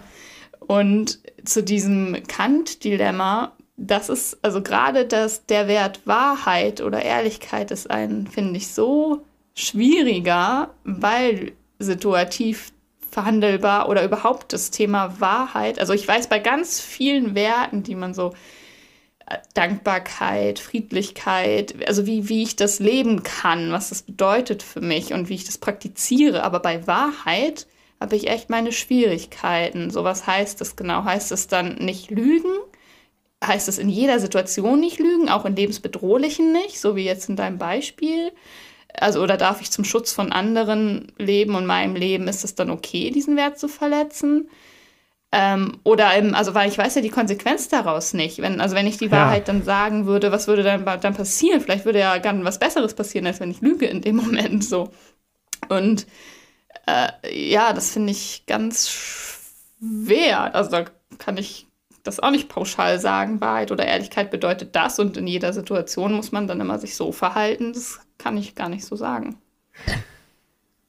[0.60, 7.92] Und zu diesem Kant-Dilemma, das ist also gerade das der Wert Wahrheit oder Ehrlichkeit ist
[7.92, 9.22] ein, finde ich, so
[9.54, 12.72] schwieriger, weil situativ
[13.12, 15.80] verhandelbar oder überhaupt das Thema Wahrheit.
[15.80, 18.34] Also ich weiß bei ganz vielen Werten, die man so
[19.28, 25.14] äh, Dankbarkeit, Friedlichkeit, also wie, wie ich das leben kann, was das bedeutet für mich
[25.14, 26.44] und wie ich das praktiziere.
[26.44, 27.68] Aber bei Wahrheit
[28.00, 29.92] habe ich echt meine Schwierigkeiten.
[29.92, 31.04] So was heißt das genau?
[31.04, 32.54] Heißt es dann nicht lügen?
[33.44, 37.36] Heißt es in jeder Situation nicht lügen, auch in lebensbedrohlichen nicht, so wie jetzt in
[37.36, 38.32] deinem Beispiel?
[39.00, 42.70] Also oder darf ich zum Schutz von anderen leben und meinem Leben, ist es dann
[42.70, 44.50] okay, diesen Wert zu verletzen?
[45.34, 48.42] Ähm, oder eben, also weil ich weiß ja die Konsequenz daraus nicht.
[48.42, 49.54] Wenn, also wenn ich die Wahrheit ja.
[49.54, 51.62] dann sagen würde, was würde dann, dann passieren?
[51.62, 54.92] Vielleicht würde ja gar was Besseres passieren, als wenn ich lüge in dem Moment so.
[55.70, 56.06] Und
[56.86, 60.54] äh, ja, das finde ich ganz schwer.
[60.54, 60.86] Also da
[61.18, 61.68] kann ich
[62.04, 63.40] das auch nicht pauschal sagen.
[63.40, 67.14] Wahrheit oder Ehrlichkeit bedeutet das und in jeder Situation muss man dann immer sich so
[67.14, 67.72] verhalten.
[67.74, 69.38] Das kann ich gar nicht so sagen.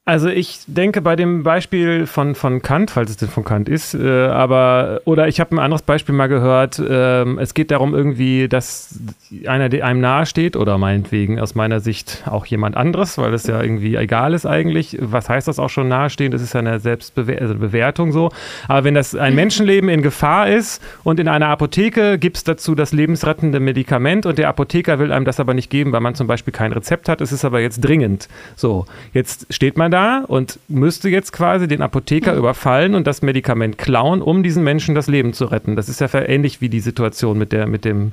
[0.04, 3.94] Also ich denke bei dem Beispiel von, von Kant, falls es denn von Kant ist,
[3.94, 8.48] äh, aber oder ich habe ein anderes Beispiel mal gehört, äh, es geht darum irgendwie,
[8.48, 8.98] dass
[9.46, 13.94] einer einem nahesteht oder meinetwegen aus meiner Sicht auch jemand anderes, weil es ja irgendwie
[13.94, 14.98] egal ist eigentlich.
[15.00, 16.32] Was heißt das auch schon nahestehen?
[16.32, 18.32] Das ist ja eine Selbstbewertung also so.
[18.66, 22.74] Aber wenn das ein Menschenleben in Gefahr ist und in einer Apotheke gibt es dazu
[22.74, 26.26] das lebensrettende Medikament und der Apotheker will einem das aber nicht geben, weil man zum
[26.26, 28.28] Beispiel kein Rezept hat, es ist aber jetzt dringend.
[28.56, 32.38] So, jetzt steht man da und müsste jetzt quasi den Apotheker mhm.
[32.38, 35.76] überfallen und das Medikament klauen, um diesen Menschen das Leben zu retten.
[35.76, 38.12] Das ist ja ähnlich wie die Situation mit, der, mit dem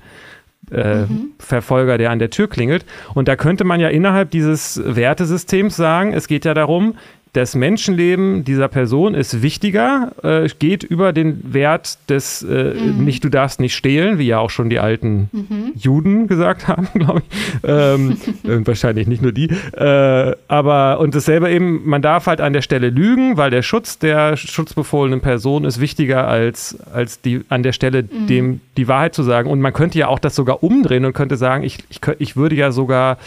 [0.71, 1.31] äh, mhm.
[1.39, 2.85] Verfolger, der an der Tür klingelt.
[3.13, 6.95] Und da könnte man ja innerhalb dieses Wertesystems sagen, es geht ja darum,
[7.33, 13.05] das Menschenleben dieser Person ist wichtiger, äh, geht über den Wert des äh, mhm.
[13.05, 15.71] nicht, du darfst nicht stehlen, wie ja auch schon die alten mhm.
[15.75, 17.69] Juden gesagt haben, glaube ich.
[17.69, 19.49] Ähm, wahrscheinlich nicht nur die.
[19.73, 23.99] Äh, aber und dasselbe eben, man darf halt an der Stelle lügen, weil der Schutz
[23.99, 28.27] der schutzbefohlenen Person ist wichtiger als, als die an der Stelle mhm.
[28.27, 29.49] dem die Wahrheit zu sagen.
[29.49, 32.55] Und man könnte ja auch das sogar umdrehen und könnte sagen, ich, ich, ich würde
[32.55, 33.17] ja sogar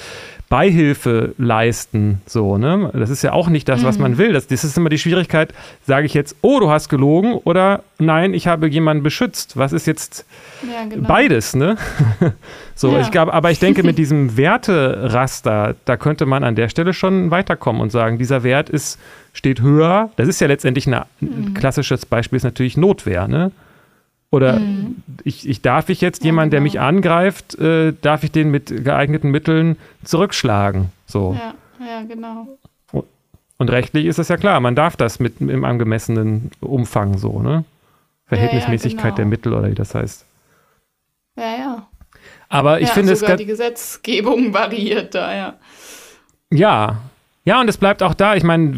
[0.52, 2.20] Beihilfe leisten.
[2.26, 2.90] So, ne?
[2.92, 4.18] Das ist ja auch nicht das, was man mhm.
[4.18, 4.32] will.
[4.34, 5.54] Das, das ist immer die Schwierigkeit,
[5.86, 9.56] sage ich jetzt, oh, du hast gelogen oder nein, ich habe jemanden beschützt.
[9.56, 10.26] Was ist jetzt
[10.70, 11.08] ja, genau.
[11.08, 11.78] beides, ne?
[12.74, 13.00] so, ja.
[13.00, 17.30] ich glaube, aber ich denke, mit diesem Werteraster, da könnte man an der Stelle schon
[17.30, 18.98] weiterkommen und sagen, dieser Wert ist,
[19.32, 20.10] steht höher.
[20.16, 21.54] Das ist ja letztendlich ein mhm.
[21.54, 23.52] klassisches Beispiel, ist natürlich Notwehr, ne?
[24.32, 25.02] Oder mhm.
[25.24, 26.56] ich, ich darf ich jetzt ja, jemanden, genau.
[26.56, 30.90] der mich angreift, äh, darf ich den mit geeigneten Mitteln zurückschlagen?
[31.06, 31.36] So.
[31.38, 31.54] Ja,
[31.86, 32.48] ja, genau.
[33.58, 37.64] Und rechtlich ist es ja klar, man darf das mit im angemessenen Umfang so, ne?
[38.26, 39.16] Verhältnismäßigkeit ja, ja, genau.
[39.16, 40.24] der Mittel oder wie das heißt.
[41.36, 41.86] Ja, ja.
[42.48, 43.38] Aber ich finde sogar es.
[43.38, 45.54] die Gesetzgebung variiert da, ja.
[46.50, 47.02] Ja,
[47.44, 48.36] ja, und es bleibt auch da.
[48.36, 48.72] Ich meine,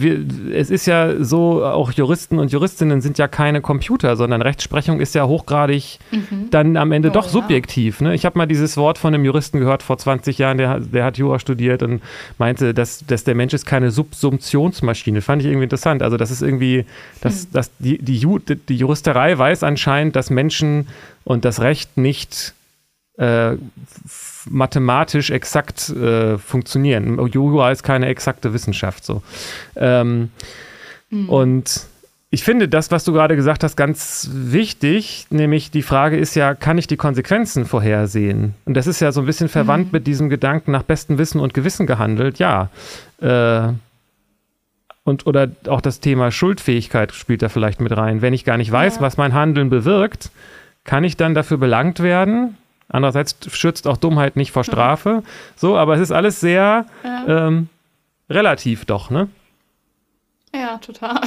[0.55, 5.15] es ist ja so, auch Juristen und Juristinnen sind ja keine Computer, sondern Rechtsprechung ist
[5.15, 6.49] ja hochgradig mhm.
[6.51, 8.01] dann am Ende oh, doch subjektiv.
[8.01, 8.15] Ne?
[8.15, 11.19] Ich habe mal dieses Wort von einem Juristen gehört vor 20 Jahren, der, der hat
[11.19, 12.01] Jura studiert und
[12.39, 15.21] meinte, dass, dass der Mensch ist keine Subsumptionsmaschine.
[15.21, 16.03] Fand ich irgendwie interessant.
[16.03, 16.87] Also, das ist irgendwie,
[17.21, 17.53] dass, mhm.
[17.53, 18.27] dass die, die,
[18.69, 20.89] die Juristerei weiß anscheinend, dass Menschen
[21.25, 22.55] und das Recht nicht
[23.19, 23.57] äh,
[24.49, 27.19] mathematisch exakt äh, funktionieren.
[27.29, 29.05] Jura ist keine exakte Wissenschaft.
[29.05, 29.23] So.
[29.77, 30.31] Ähm,
[31.11, 31.29] mhm.
[31.29, 31.87] Und
[32.35, 35.27] ich finde das, was du gerade gesagt hast, ganz wichtig.
[35.31, 38.55] Nämlich die Frage ist ja, kann ich die Konsequenzen vorhersehen?
[38.65, 39.93] Und das ist ja so ein bisschen verwandt mhm.
[39.93, 42.41] mit diesem Gedanken, nach bestem Wissen und Gewissen gehandelt.
[42.41, 42.71] Ja.
[43.21, 43.73] Äh,
[45.05, 48.21] und oder auch das Thema Schuldfähigkeit spielt da vielleicht mit rein.
[48.21, 49.01] Wenn ich gar nicht weiß, ja.
[49.03, 50.31] was mein Handeln bewirkt,
[50.83, 52.57] kann ich dann dafür belangt werden?
[52.89, 55.23] Andererseits schützt auch Dummheit nicht vor Strafe.
[55.57, 57.47] So, aber es ist alles sehr ja.
[57.49, 57.69] ähm,
[58.29, 59.29] relativ doch, ne?
[60.55, 61.21] Ja, total.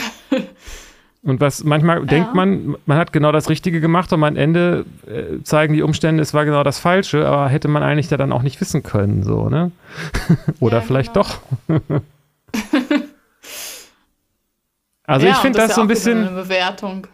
[1.24, 2.06] Und was manchmal ja.
[2.06, 6.24] denkt man, man hat genau das Richtige gemacht und am Ende äh, zeigen die Umstände,
[6.24, 9.24] es war genau das Falsche, aber hätte man eigentlich ja dann auch nicht wissen können,
[9.24, 9.72] so, ne?
[10.62, 11.26] Oder ja, vielleicht genau.
[11.68, 11.82] doch.
[15.04, 16.28] also ich finde das, das so ein bisschen.
[16.28, 17.08] Eine Bewertung.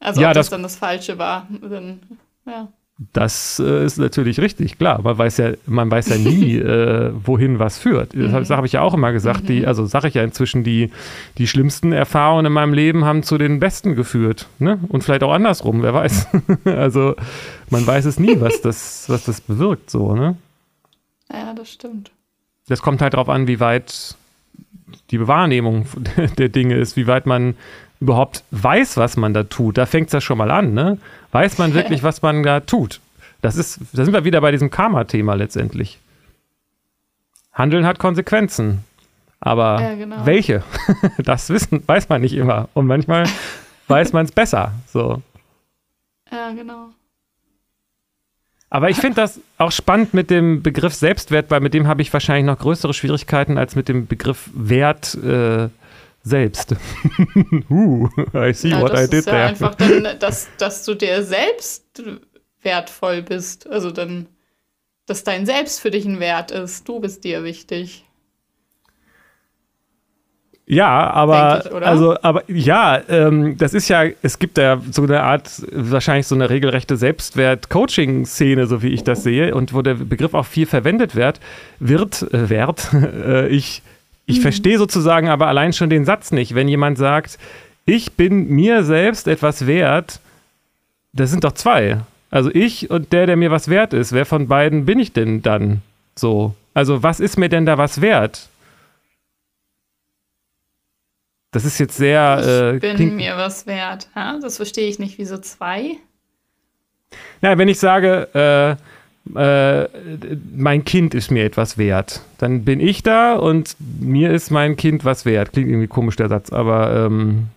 [0.00, 1.46] Also ja, ob das, das dann das Falsche war.
[1.48, 2.00] Dann,
[2.44, 2.68] ja.
[3.12, 5.02] Das äh, ist natürlich richtig, klar.
[5.02, 8.14] Man weiß ja, man weiß ja nie, äh, wohin was führt.
[8.14, 9.42] Das habe hab ich ja auch immer gesagt.
[9.42, 9.46] Mhm.
[9.46, 10.90] Die, also sage ich ja inzwischen, die,
[11.36, 14.48] die schlimmsten Erfahrungen in meinem Leben haben zu den besten geführt.
[14.58, 14.78] Ne?
[14.88, 16.28] Und vielleicht auch andersrum, wer weiß.
[16.64, 17.14] also
[17.68, 20.36] man weiß es nie, was das, was das bewirkt, so, ne?
[21.30, 22.12] Ja, das stimmt.
[22.68, 24.16] Das kommt halt darauf an, wie weit
[25.10, 25.86] die Wahrnehmung
[26.38, 27.56] der Dinge ist, wie weit man
[28.00, 29.78] überhaupt weiß, was man da tut.
[29.78, 30.98] Da fängt es ja schon mal an, ne?
[31.32, 33.00] Weiß man wirklich, was man da tut?
[33.42, 35.98] Das ist, da sind wir wieder bei diesem Karma-Thema letztendlich.
[37.52, 38.84] Handeln hat Konsequenzen.
[39.40, 40.24] Aber ja, genau.
[40.24, 40.62] welche?
[41.18, 42.68] Das wissen, weiß man nicht immer.
[42.74, 43.26] Und manchmal
[43.88, 44.72] weiß man es besser.
[44.86, 45.22] So.
[46.32, 46.88] Ja, genau.
[48.68, 52.12] Aber ich finde das auch spannend mit dem Begriff Selbstwert, weil mit dem habe ich
[52.12, 55.68] wahrscheinlich noch größere Schwierigkeiten als mit dem Begriff Wert äh,
[56.26, 56.72] selbst.
[57.70, 59.44] uh, I see ja, what I did ja there.
[59.44, 62.02] einfach dann, dass, dass du dir selbst
[62.62, 63.68] wertvoll bist.
[63.68, 64.26] Also dann,
[65.06, 66.88] dass dein Selbst für dich ein Wert ist.
[66.88, 68.04] Du bist dir wichtig.
[70.68, 75.22] Ja, aber ich, also, aber ja, ähm, das ist ja, es gibt ja so eine
[75.22, 80.34] Art, wahrscheinlich so eine regelrechte Selbstwert-Coaching-Szene, so wie ich das sehe, und wo der Begriff
[80.34, 81.38] auch viel verwendet wird,
[81.78, 83.82] wird, äh, wert, äh, ich
[84.26, 84.42] ich mhm.
[84.42, 87.38] verstehe sozusagen aber allein schon den Satz nicht, wenn jemand sagt,
[87.84, 90.20] ich bin mir selbst etwas wert,
[91.12, 92.00] das sind doch zwei.
[92.30, 94.12] Also ich und der, der mir was wert ist.
[94.12, 95.82] Wer von beiden bin ich denn dann
[96.16, 96.54] so?
[96.74, 98.48] Also was ist mir denn da was wert?
[101.52, 102.76] Das ist jetzt sehr.
[102.76, 104.08] Ich äh, bin mir was wert.
[104.14, 104.38] Ha?
[104.42, 105.16] Das verstehe ich nicht.
[105.16, 105.96] Wieso zwei?
[107.40, 108.82] Na, wenn ich sage, äh,
[109.34, 109.88] äh,
[110.54, 115.04] mein Kind ist mir etwas wert, dann bin ich da und mir ist mein Kind
[115.04, 115.52] was wert.
[115.52, 117.48] Klingt irgendwie komisch der Satz, aber ähm,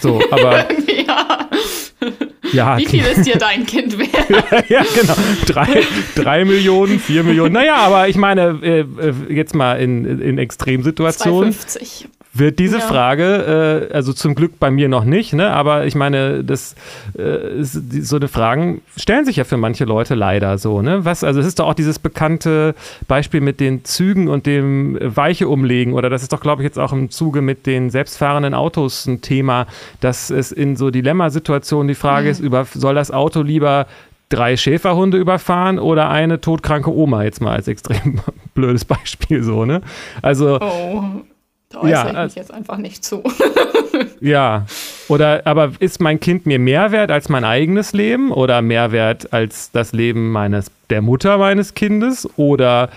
[0.00, 0.66] so, aber.
[0.86, 1.48] ja.
[2.52, 4.70] Ja, Wie viel ist dir dein Kind wert?
[4.70, 5.14] ja, genau.
[5.44, 5.82] Drei,
[6.14, 7.52] drei Millionen, vier Millionen.
[7.52, 11.52] Naja, aber ich meine, äh, äh jetzt mal in, in Extremsituationen.
[11.52, 12.08] 250
[12.38, 12.84] wird diese ja.
[12.84, 16.74] Frage, äh, also zum Glück bei mir noch nicht, ne, aber ich meine, das
[17.16, 21.04] äh, so eine Fragen stellen sich ja für manche Leute leider so, ne?
[21.04, 22.74] Was, also es ist doch auch dieses bekannte
[23.06, 26.78] Beispiel mit den Zügen und dem Weiche umlegen oder das ist doch, glaube ich, jetzt
[26.78, 29.66] auch im Zuge mit den selbstfahrenden Autos ein Thema,
[30.00, 32.32] dass es in so Dilemmasituationen die Frage mhm.
[32.32, 33.86] ist, über, soll das Auto lieber
[34.28, 38.20] drei Schäferhunde überfahren oder eine todkranke Oma, jetzt mal als extrem
[38.54, 39.80] blödes Beispiel so, ne?
[40.22, 41.04] Also oh.
[41.70, 43.22] Da äußere ja, ich mich jetzt einfach nicht zu.
[44.20, 44.66] ja.
[45.08, 49.32] Oder aber ist mein Kind mir mehr wert als mein eigenes Leben oder mehr wert
[49.32, 52.88] als das Leben meines der Mutter meines Kindes oder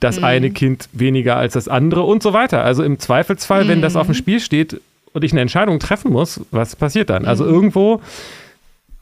[0.00, 0.24] das mhm.
[0.24, 2.64] eine Kind weniger als das andere und so weiter.
[2.64, 3.68] Also im Zweifelsfall, mhm.
[3.68, 4.18] wenn das auf dem mhm.
[4.18, 4.80] Spiel steht
[5.12, 7.26] und ich eine Entscheidung treffen muss, was passiert dann?
[7.26, 7.50] Also mhm.
[7.50, 8.00] Also irgendwo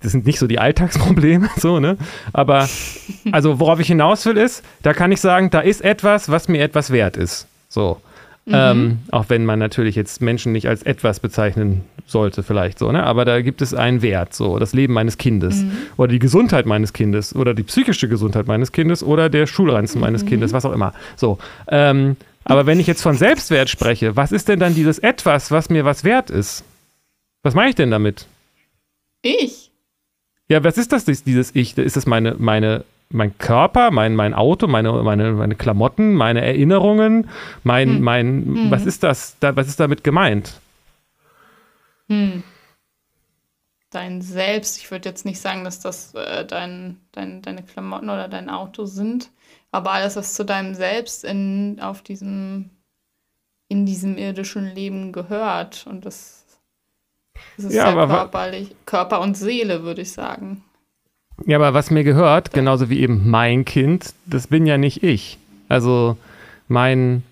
[0.02, 1.96] das sind nicht so die Alltagsprobleme, so, ne?
[2.32, 2.68] Aber
[3.30, 6.60] also worauf ich hinaus will, ist, da kann ich sagen, da ist etwas, was mir
[6.60, 7.46] etwas wert ist.
[7.68, 8.00] So.
[8.44, 8.54] Mhm.
[8.54, 13.04] Ähm, auch wenn man natürlich jetzt Menschen nicht als etwas bezeichnen sollte, vielleicht so, ne?
[13.04, 15.72] Aber da gibt es einen Wert, so das Leben meines Kindes mhm.
[15.96, 20.06] oder die Gesundheit meines Kindes oder die psychische Gesundheit meines Kindes oder der Schulranzen mhm.
[20.06, 20.92] meines Kindes, was auch immer.
[21.14, 21.38] So.
[21.68, 25.70] Ähm, aber wenn ich jetzt von Selbstwert spreche, was ist denn dann dieses Etwas, was
[25.70, 26.64] mir was wert ist?
[27.44, 28.26] Was meine ich denn damit?
[29.22, 29.70] Ich.
[30.48, 31.78] Ja, was ist das, dieses Ich?
[31.78, 37.28] Ist das meine, meine mein Körper, mein, mein Auto, meine, meine, meine Klamotten, meine Erinnerungen,
[37.62, 38.00] mein, hm.
[38.00, 38.70] mein, hm.
[38.70, 39.36] was ist das?
[39.40, 40.60] Da, was ist damit gemeint?
[42.08, 42.42] Hm.
[43.90, 48.28] Dein Selbst, ich würde jetzt nicht sagen, dass das äh, dein, dein, deine Klamotten oder
[48.28, 49.30] dein Auto sind,
[49.70, 52.70] aber alles, was zu deinem Selbst in, auf diesem,
[53.68, 55.86] in diesem irdischen Leben gehört.
[55.86, 56.46] Und das,
[57.56, 60.64] das ist ja, ja körperlich, Körper und Seele, würde ich sagen.
[61.46, 65.38] Ja, aber was mir gehört, genauso wie eben mein Kind, das bin ja nicht ich.
[65.68, 66.16] Also
[66.68, 67.22] mein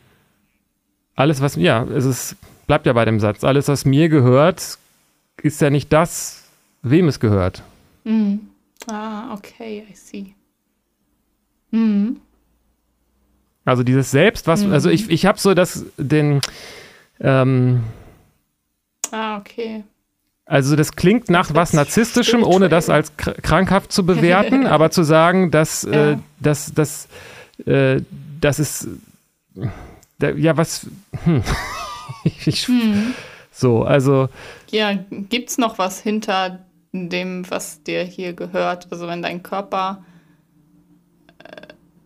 [1.17, 4.79] alles, was ja, es ist, bleibt ja bei dem Satz, alles, was mir gehört,
[5.43, 6.45] ist ja nicht das,
[6.83, 7.63] wem es gehört.
[8.05, 8.41] Mhm.
[8.91, 10.35] Ah, okay, I see.
[11.71, 12.17] Mhm.
[13.67, 14.73] Also dieses Selbst, was, mhm.
[14.73, 16.41] also ich, ich habe so das, den,
[17.21, 17.83] ähm,
[19.13, 19.85] Ah, okay.
[20.51, 25.53] Also das klingt nach was Narzisstischem, ohne das als krankhaft zu bewerten, aber zu sagen,
[25.53, 26.11] dass, äh, ja.
[26.11, 27.09] äh, dass, dass,
[27.67, 28.01] äh,
[28.41, 28.89] das ist
[30.21, 30.89] äh, ja was
[31.23, 31.45] hm.
[32.47, 33.15] ich, hm.
[33.53, 34.29] so, also
[34.73, 36.59] Ja, gibt's noch was hinter
[36.93, 38.89] dem, was dir hier gehört?
[38.91, 40.03] Also wenn dein Körper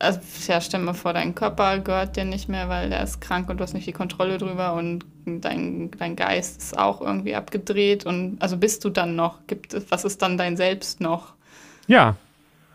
[0.05, 3.49] also, ja, stell mir vor, dein Körper gehört dir nicht mehr, weil der ist krank
[3.49, 8.07] und du hast nicht die Kontrolle drüber und dein, dein Geist ist auch irgendwie abgedreht.
[8.07, 9.39] Und also bist du dann noch?
[9.47, 11.35] Gibt es, was ist dann dein Selbst noch?
[11.87, 12.17] Ja.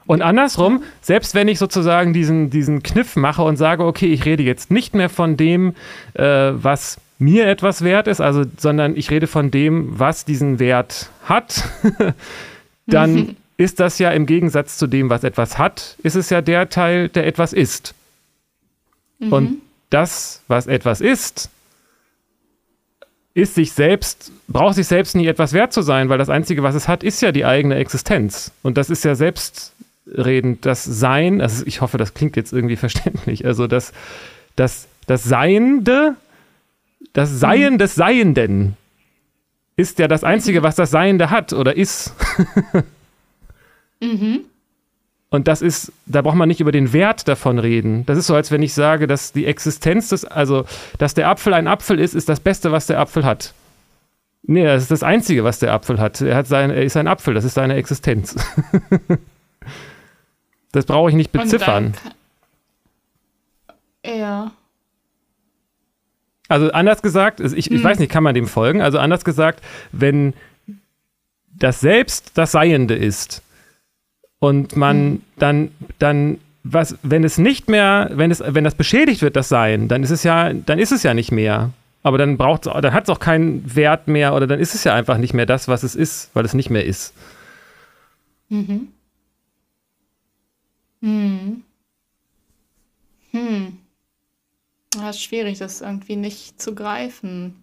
[0.05, 4.41] Und andersrum, selbst wenn ich sozusagen diesen, diesen Kniff mache und sage, okay, ich rede
[4.41, 5.75] jetzt nicht mehr von dem,
[6.15, 11.11] äh, was mir etwas wert ist, also, sondern ich rede von dem, was diesen Wert
[11.25, 11.63] hat,
[12.87, 16.69] dann ist das ja im Gegensatz zu dem, was etwas hat, ist es ja der
[16.69, 17.93] Teil, der etwas ist.
[19.19, 19.33] Mhm.
[19.33, 21.49] Und das, was etwas ist,
[23.33, 26.73] ist sich selbst, braucht sich selbst nie etwas wert zu sein, weil das Einzige, was
[26.73, 28.53] es hat, ist ja die eigene Existenz.
[28.63, 33.45] Und das ist ja selbstredend, das Sein, also ich hoffe, das klingt jetzt irgendwie verständlich,
[33.45, 33.91] also das,
[34.55, 36.15] das, das Seiende,
[37.11, 37.77] das Seien mhm.
[37.77, 38.77] des Seienden
[39.75, 42.13] ist ja das Einzige, was das Seiende hat oder ist.
[43.99, 44.41] Mhm.
[45.31, 48.05] Und das ist, da braucht man nicht über den Wert davon reden.
[48.07, 50.65] Das ist so, als wenn ich sage, dass die Existenz des, also,
[50.97, 53.53] dass der Apfel ein Apfel ist, ist das Beste, was der Apfel hat.
[54.41, 56.21] Nee, das ist das Einzige, was der Apfel hat.
[56.21, 58.35] Er, hat sein, er ist ein Apfel, das ist seine Existenz.
[60.71, 61.93] das brauche ich nicht beziffern.
[64.03, 64.51] Ja.
[66.47, 67.83] Also anders gesagt, ich, ich hm.
[67.83, 68.81] weiß nicht, kann man dem folgen?
[68.81, 70.33] Also anders gesagt, wenn
[71.53, 73.43] das Selbst das Seiende ist,
[74.39, 75.21] und man mhm.
[75.37, 79.87] dann, dann, was, wenn es nicht mehr, wenn es, wenn das beschädigt wird, das Sein,
[79.87, 81.71] dann ist es ja, dann ist es ja nicht mehr.
[82.01, 84.95] Aber dann braucht dann hat es auch keinen Wert mehr oder dann ist es ja
[84.95, 87.13] einfach nicht mehr das, was es ist, weil es nicht mehr ist.
[88.47, 88.87] Mhm.
[91.01, 91.63] Hm.
[93.31, 93.77] Hm.
[94.95, 97.55] Ja, ist schwierig, das irgendwie nicht zu greifen.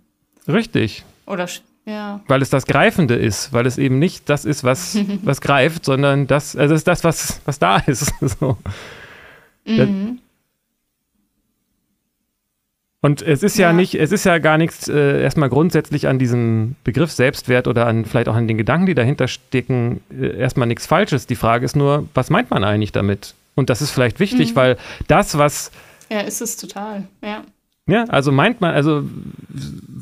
[0.46, 1.04] Richtig.
[1.26, 1.48] Oder
[1.86, 2.20] ja.
[2.26, 6.26] Weil es das Greifende ist, weil es eben nicht das ist, was, was greift, sondern
[6.26, 8.12] das, also es ist das, was, was da ist.
[8.40, 8.58] so.
[9.64, 10.18] Mhm.
[13.02, 16.18] Und es ist ja, ja, nicht, es ist ja gar nichts äh, erstmal grundsätzlich an
[16.18, 20.66] diesem Begriff Selbstwert oder an vielleicht auch an den Gedanken, die dahinter stecken, äh, erstmal
[20.66, 21.28] nichts Falsches.
[21.28, 23.34] Die Frage ist nur, was meint man eigentlich damit?
[23.54, 24.56] Und das ist vielleicht wichtig, mhm.
[24.56, 24.76] weil
[25.06, 25.70] das, was.
[26.10, 27.44] Ja, ist es total, ja.
[27.88, 29.04] Ja, also meint man, also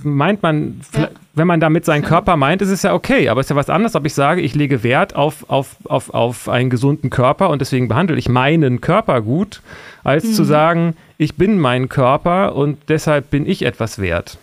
[0.03, 1.11] meint man, ja.
[1.35, 3.71] Wenn man damit seinen Körper meint, ist es ja okay, aber es ist ja was
[3.71, 7.61] anderes, ob ich sage, ich lege Wert auf, auf, auf, auf einen gesunden Körper und
[7.61, 9.61] deswegen behandle ich meinen Körper gut,
[10.05, 10.33] als mhm.
[10.33, 14.39] zu sagen, ich bin mein Körper und deshalb bin ich etwas wert.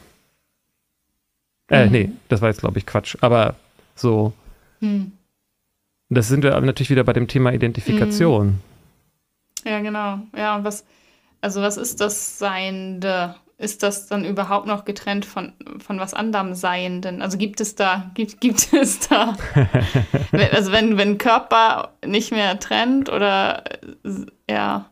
[1.69, 1.91] Äh, mhm.
[1.91, 3.55] nee, das war jetzt, glaube ich, Quatsch, aber
[3.95, 4.33] so.
[4.81, 5.13] Mhm.
[6.09, 8.47] Das sind wir natürlich wieder bei dem Thema Identifikation.
[8.47, 9.69] Mhm.
[9.69, 10.19] Ja, genau.
[10.35, 10.85] Ja, und was,
[11.39, 13.35] also was ist das Seiende?
[13.61, 17.21] Ist das dann überhaupt noch getrennt von, von was anderem Seienden?
[17.21, 19.37] Also gibt es da, gibt, gibt es da,
[20.51, 23.63] also wenn, wenn Körper nicht mehr trennt oder
[24.49, 24.89] ja.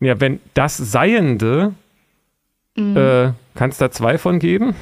[0.00, 1.74] Ja, wenn das Seiende,
[2.76, 2.96] mhm.
[2.96, 4.74] äh, kann es da zwei von geben?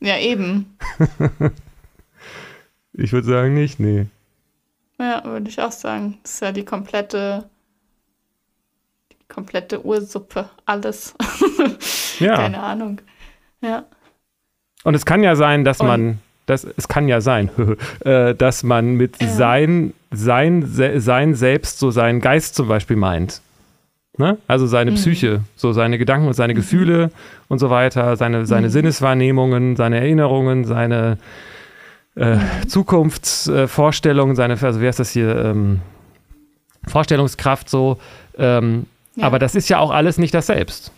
[0.00, 0.76] Ja, eben.
[2.92, 4.06] ich würde sagen nicht, nee.
[4.98, 6.18] Ja, würde ich auch sagen.
[6.22, 7.48] Das ist ja die komplette,
[9.32, 11.14] komplette Ursuppe, alles.
[12.18, 12.36] ja.
[12.36, 13.00] Keine Ahnung.
[13.60, 13.84] Ja.
[14.84, 17.50] Und es kann ja sein, dass Und man, das, es kann ja sein,
[18.04, 19.28] äh, dass man mit ja.
[19.28, 23.40] sein, sein, sein Selbst so seinen Geist zum Beispiel meint.
[24.18, 24.36] Ne?
[24.46, 24.96] Also seine mhm.
[24.96, 26.58] Psyche, so seine Gedanken und seine mhm.
[26.58, 27.10] Gefühle
[27.48, 28.72] und so weiter, seine, seine mhm.
[28.72, 31.16] Sinneswahrnehmungen, seine Erinnerungen, seine
[32.14, 35.80] äh, Zukunftsvorstellungen, seine, also wie heißt das hier, ähm,
[36.86, 37.98] Vorstellungskraft so.
[38.36, 39.26] Ähm, ja.
[39.26, 40.92] Aber das ist ja auch alles nicht das Selbst.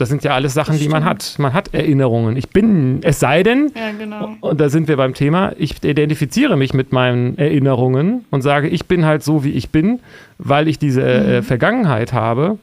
[0.00, 1.34] Das sind ja alles Sachen, die man hat.
[1.38, 2.34] Man hat Erinnerungen.
[2.34, 4.34] Ich bin, es sei denn, ja, genau.
[4.40, 8.86] und da sind wir beim Thema, ich identifiziere mich mit meinen Erinnerungen und sage, ich
[8.86, 10.00] bin halt so, wie ich bin,
[10.38, 11.28] weil ich diese äh, mhm.
[11.28, 12.58] äh, Vergangenheit habe.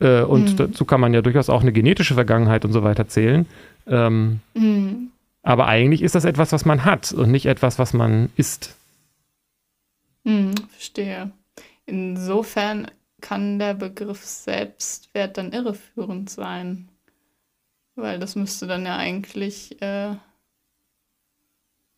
[0.00, 0.56] Äh, und mhm.
[0.56, 3.46] dazu kann man ja durchaus auch eine genetische Vergangenheit und so weiter zählen.
[3.86, 5.12] Ähm, mhm.
[5.42, 8.76] Aber eigentlich ist das etwas, was man hat und nicht etwas, was man ist.
[10.26, 11.30] Hm, verstehe.
[11.86, 12.88] Insofern
[13.24, 16.90] kann der Begriff Selbstwert dann irreführend sein.
[17.94, 20.10] Weil das müsste dann ja eigentlich äh,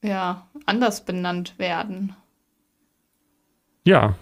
[0.05, 2.15] ja, anders benannt werden.
[3.83, 4.15] Ja.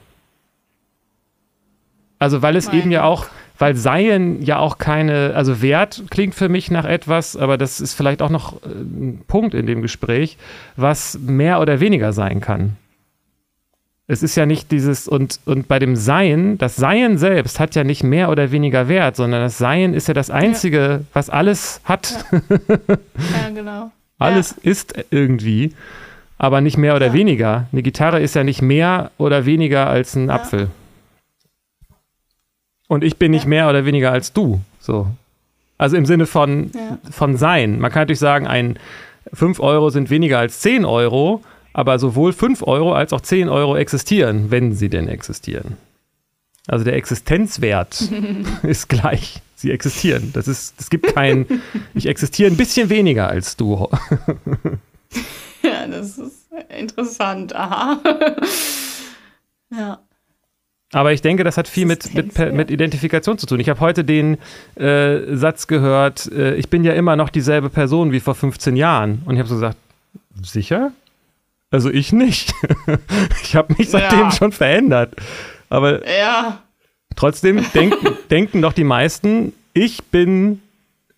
[2.19, 2.79] Also weil es Meine.
[2.79, 3.27] eben ja auch,
[3.59, 7.93] weil Seien ja auch keine, also Wert klingt für mich nach etwas, aber das ist
[7.93, 10.39] vielleicht auch noch äh, ein Punkt in dem Gespräch,
[10.77, 12.79] was mehr oder weniger sein kann.
[14.07, 17.85] Es ist ja nicht dieses, und, und bei dem Sein, das Sein selbst hat ja
[17.85, 21.01] nicht mehr oder weniger Wert, sondern das Sein ist ja das Einzige, ja.
[21.15, 22.27] was alles hat.
[22.31, 23.91] Ja, ja genau.
[24.19, 24.71] alles ja.
[24.71, 25.73] ist irgendwie,
[26.37, 27.67] aber nicht mehr oder weniger.
[27.73, 30.69] Eine Gitarre ist ja nicht mehr oder weniger als ein Apfel.
[32.89, 34.61] Und ich bin nicht mehr oder weniger als du.
[34.81, 35.07] So.
[35.79, 36.71] Also im Sinne von,
[37.11, 37.81] von sein.
[37.81, 38.79] Man kann natürlich sagen, ein
[39.33, 41.43] 5 Euro sind weniger als 10 Euro,
[41.75, 45.77] aber sowohl 5 Euro als auch 10 Euro existieren, wenn sie denn existieren.
[46.67, 48.09] Also der Existenzwert
[48.63, 49.43] ist gleich.
[49.57, 50.31] Sie existieren.
[50.33, 51.47] Das ist, es gibt kein,
[51.95, 53.89] ich existiere ein bisschen weniger als du.
[55.63, 56.47] ja, das ist
[56.79, 57.55] interessant.
[57.55, 58.01] Aha.
[59.71, 59.99] ja.
[60.93, 63.59] Aber ich denke, das hat viel mit, mit, mit, Identifikation zu tun.
[63.59, 64.39] Ich habe heute den
[64.77, 69.23] äh, Satz gehört, äh, ich bin ja immer noch dieselbe Person wie vor 15 Jahren.
[69.25, 69.77] Und ich habe so gesagt,
[70.41, 70.93] sicher?
[71.75, 72.55] Also ich nicht.
[73.43, 74.31] ich habe mich seitdem ja.
[74.31, 75.17] schon verändert.
[75.69, 76.63] Aber ja.
[77.17, 80.61] trotzdem denken, denken doch die meisten, ich bin,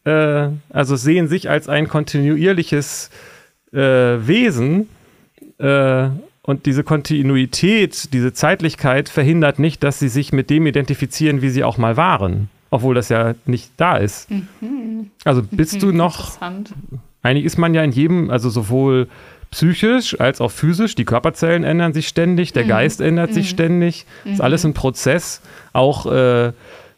[0.05, 3.11] äh, also sehen sich als ein kontinuierliches
[3.75, 4.89] äh, Wesen
[5.59, 6.09] äh,
[6.41, 11.65] und diese Kontinuität, diese Zeitlichkeit verhindert nicht, dass sie sich mit dem identifizieren, wie sie
[11.65, 12.49] auch mal waren.
[12.71, 14.31] Obwohl das ja nicht da ist.
[14.31, 15.11] Mhm.
[15.23, 15.81] Also bist mhm.
[15.81, 16.41] du noch.
[17.21, 19.09] Eigentlich ist man ja in jedem, also sowohl
[19.51, 22.69] psychisch als auch physisch, die Körperzellen ändern sich ständig, der mhm.
[22.69, 23.55] Geist ändert sich mhm.
[23.55, 24.07] ständig.
[24.25, 24.71] Das ist alles mhm.
[24.71, 25.41] ein Prozess.
[25.73, 26.53] Auch äh,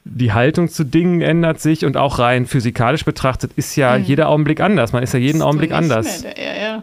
[0.05, 4.05] die Haltung zu Dingen ändert sich und auch rein physikalisch betrachtet ist ja mhm.
[4.05, 4.93] jeder Augenblick anders.
[4.93, 6.23] Man ist ja jeden Augenblick anders.
[6.23, 6.83] Mehr, ja, ja.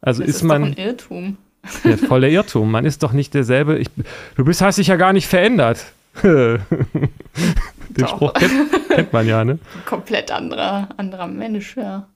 [0.00, 0.62] Also das ist, ist man.
[0.62, 1.36] Doch ein Irrtum.
[1.84, 2.70] Ja, voll der Irrtum.
[2.70, 3.78] Man ist doch nicht derselbe.
[3.78, 3.88] Ich,
[4.36, 5.84] du bist, hast dich ja gar nicht verändert.
[6.22, 6.60] Den
[7.96, 8.08] doch.
[8.08, 8.52] Spruch kennt,
[8.88, 9.58] kennt, man ja, ne?
[9.84, 12.06] Komplett anderer, anderer Mensch, ja.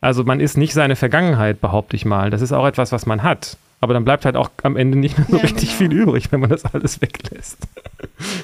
[0.00, 2.30] Also man ist nicht seine Vergangenheit, behaupte ich mal.
[2.30, 3.56] Das ist auch etwas, was man hat.
[3.80, 5.78] Aber dann bleibt halt auch am Ende nicht mehr so ja, richtig genau.
[5.78, 7.58] viel übrig, wenn man das alles weglässt.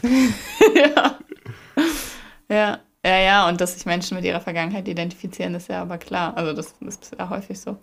[0.75, 1.19] ja.
[2.49, 2.79] Ja.
[3.07, 6.35] Ja, ja, und dass sich Menschen mit ihrer Vergangenheit identifizieren, ist ja aber klar.
[6.39, 7.77] Also das, das ist ja häufig so.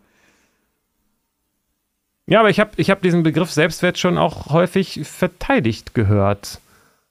[2.26, 6.60] Ja, aber ich habe ich hab diesen Begriff Selbstwert schon auch häufig verteidigt gehört.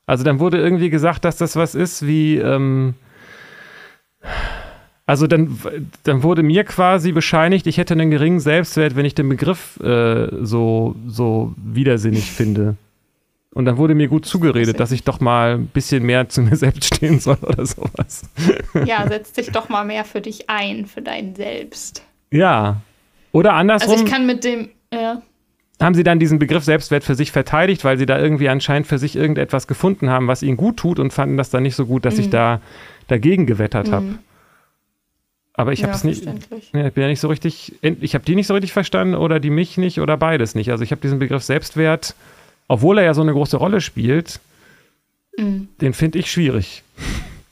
[0.07, 2.95] Also dann wurde irgendwie gesagt, dass das was ist wie, ähm,
[5.11, 5.59] also dann,
[6.05, 10.29] dann wurde mir quasi bescheinigt, ich hätte einen geringen Selbstwert, wenn ich den Begriff äh,
[10.41, 12.77] so, so widersinnig finde.
[13.53, 16.55] Und dann wurde mir gut zugeredet, dass ich doch mal ein bisschen mehr zu mir
[16.65, 18.23] selbst stehen soll oder sowas.
[18.85, 22.05] Ja, setz dich doch mal mehr für dich ein, für dein Selbst.
[22.31, 22.81] Ja.
[23.33, 23.91] Oder andersrum.
[23.91, 25.23] Also ich kann mit dem, ja.
[25.83, 28.99] Haben sie dann diesen Begriff Selbstwert für sich verteidigt, weil sie da irgendwie anscheinend für
[28.99, 32.05] sich irgendetwas gefunden haben, was ihnen gut tut und fanden das dann nicht so gut,
[32.05, 32.21] dass mhm.
[32.21, 32.61] ich da
[33.09, 33.93] dagegen gewettert mhm.
[33.93, 34.19] habe.
[35.61, 36.25] Aber ich habe es nicht.
[36.25, 37.75] Ja, ich bin ja nicht so richtig.
[37.83, 40.71] Ich habe die nicht so richtig verstanden oder die mich nicht oder beides nicht.
[40.71, 42.15] Also ich habe diesen Begriff Selbstwert,
[42.67, 44.41] obwohl er ja so eine große Rolle spielt,
[45.37, 45.69] mhm.
[45.83, 46.83] den finde ich schwierig.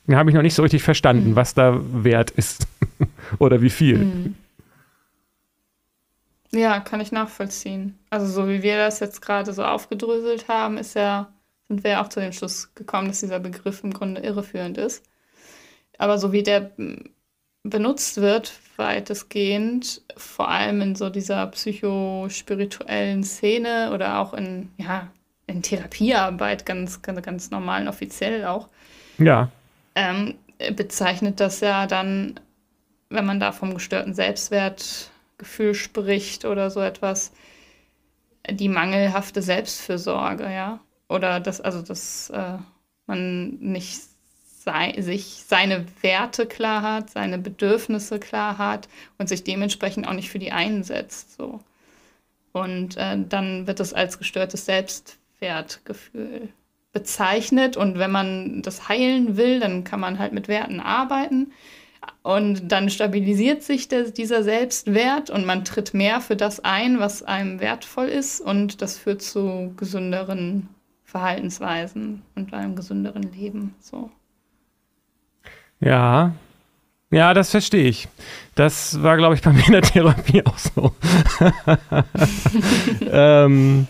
[0.07, 1.37] Den habe ich noch nicht so richtig verstanden, mhm.
[1.37, 2.67] was da wert ist
[3.39, 3.99] oder wie viel.
[3.99, 4.35] Mhm.
[6.53, 7.99] Ja, kann ich nachvollziehen.
[8.09, 11.31] Also so wie wir das jetzt gerade so aufgedröselt haben, ist ja,
[11.69, 15.05] sind wir ja auch zu dem Schluss gekommen, dass dieser Begriff im Grunde irreführend ist.
[15.99, 16.71] Aber so wie der
[17.63, 25.09] benutzt wird, weitestgehend, vor allem in so dieser psychospirituellen Szene oder auch in, ja,
[25.47, 28.69] in Therapiearbeit, ganz, ganz, ganz normal und offiziell auch.
[29.19, 29.51] Ja.
[29.95, 30.35] Ähm,
[30.77, 32.39] bezeichnet das ja dann,
[33.11, 37.33] wenn man da vom gestörten Selbstwertgefühl spricht oder so etwas,
[38.51, 40.81] die mangelhafte Selbstfürsorge, ja.
[41.09, 42.59] Oder das, also dass äh,
[43.07, 44.03] man nicht
[44.69, 50.29] sei, sich seine Werte klar hat, seine Bedürfnisse klar hat und sich dementsprechend auch nicht
[50.29, 51.35] für die einsetzt.
[51.35, 51.61] So.
[52.53, 56.51] Und äh, dann wird es als gestörtes Selbstwertgefühl
[56.93, 57.79] bezeichnet.
[57.79, 61.53] Und wenn man das heilen will, dann kann man halt mit Werten arbeiten.
[62.23, 67.23] Und dann stabilisiert sich der, dieser Selbstwert und man tritt mehr für das ein, was
[67.23, 68.43] einem wertvoll ist.
[68.43, 70.69] Und das führt zu gesünderen
[71.05, 73.75] Verhaltensweisen und einem gesünderen Leben.
[73.81, 74.11] So.
[75.81, 76.33] Ja,
[77.11, 78.07] ja, das verstehe ich.
[78.55, 80.93] Das war, glaube ich, bei mir in der Therapie auch so.
[83.11, 83.87] ähm,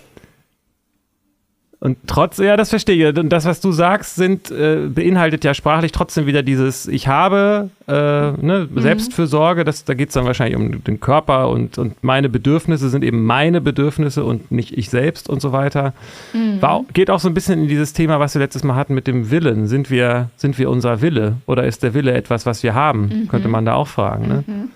[1.80, 3.18] und trotz, ja, das verstehe ich.
[3.18, 7.70] Und das, was du sagst, sind, äh, beinhaltet ja sprachlich trotzdem wieder dieses Ich habe,
[7.86, 8.80] äh, ne, mhm.
[8.80, 13.04] Selbstfürsorge, das, da geht es dann wahrscheinlich um den Körper und, und meine Bedürfnisse sind
[13.04, 15.94] eben meine Bedürfnisse und nicht ich selbst und so weiter.
[16.32, 16.60] Mhm.
[16.60, 19.06] War, geht auch so ein bisschen in dieses Thema, was wir letztes Mal hatten mit
[19.06, 19.68] dem Willen.
[19.68, 23.02] Sind wir, sind wir unser Wille oder ist der Wille etwas, was wir haben?
[23.02, 23.28] Mhm.
[23.28, 24.26] Könnte man da auch fragen.
[24.26, 24.44] Ne?
[24.44, 24.70] Mhm.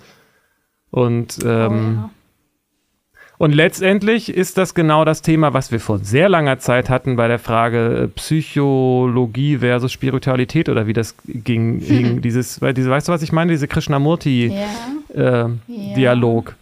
[0.89, 2.09] Und ähm, oh, ja.
[3.37, 7.27] Und letztendlich ist das genau das Thema, was wir vor sehr langer Zeit hatten bei
[7.27, 11.81] der Frage äh, Psychologie versus Spiritualität oder wie das ging.
[11.93, 12.21] Hm.
[12.21, 13.51] Dieses, weil diese, weißt du, was ich meine?
[13.51, 16.49] Diese Krishnamurti-Dialog.
[16.49, 16.51] Ja.
[16.51, 16.55] Äh,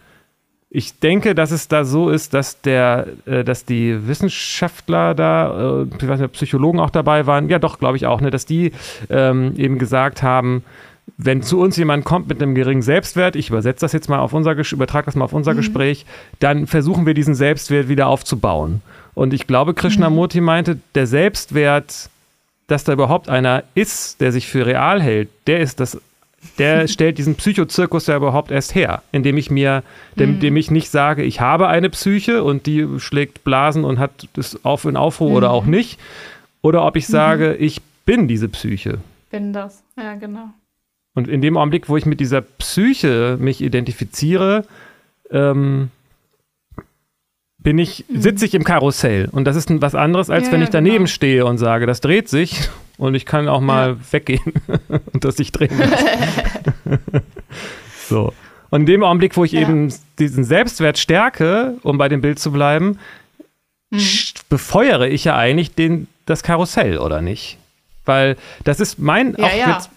[0.70, 5.86] Ich denke, dass es da so ist, dass der, äh, dass die Wissenschaftler da, äh,
[6.02, 8.72] ich weiß nicht, Psychologen auch dabei waren, ja doch, glaube ich auch, ne, dass die
[9.10, 10.64] ähm, eben gesagt haben,
[11.24, 14.34] wenn zu uns jemand kommt mit einem geringen Selbstwert, ich übersetze das jetzt mal auf
[14.34, 15.58] unser, übertrage das mal auf unser mhm.
[15.58, 16.06] Gespräch,
[16.40, 18.82] dann versuchen wir diesen Selbstwert wieder aufzubauen.
[19.14, 20.46] Und ich glaube, Krishnamurti mhm.
[20.46, 22.10] meinte, der Selbstwert,
[22.68, 26.02] dass da überhaupt einer ist, der sich für real hält, der ist das,
[26.58, 29.84] der stellt diesen Psychozirkus ja überhaupt erst her, indem ich mir,
[30.16, 30.24] mhm.
[30.24, 34.66] indem ich nicht sage, ich habe eine Psyche und die schlägt Blasen und hat das
[34.66, 35.72] auf in Aufruhr oder auch mhm.
[35.72, 36.00] nicht,
[36.64, 37.64] oder ob ich sage, mhm.
[37.64, 38.98] ich bin diese Psyche.
[39.30, 40.50] Bin das, ja genau.
[41.14, 44.66] Und in dem Augenblick, wo ich mit dieser Psyche mich identifiziere,
[45.30, 45.90] ähm,
[47.58, 48.22] bin ich, mhm.
[48.22, 49.30] sitze ich im Karussell.
[49.32, 51.08] Und das ist was anderes, als ja, wenn ich daneben genau.
[51.08, 53.98] stehe und sage, das dreht sich und ich kann auch mal ja.
[54.12, 54.54] weggehen
[55.14, 55.72] und das sich drehen
[58.08, 58.34] So.
[58.70, 59.62] Und in dem Augenblick, wo ich ja.
[59.62, 63.00] eben diesen Selbstwert stärke, um bei dem Bild zu bleiben,
[63.90, 64.00] mhm.
[64.50, 67.58] befeuere ich ja eigentlich den, das Karussell, oder nicht?
[68.06, 69.90] Weil das ist mein, auch jetzt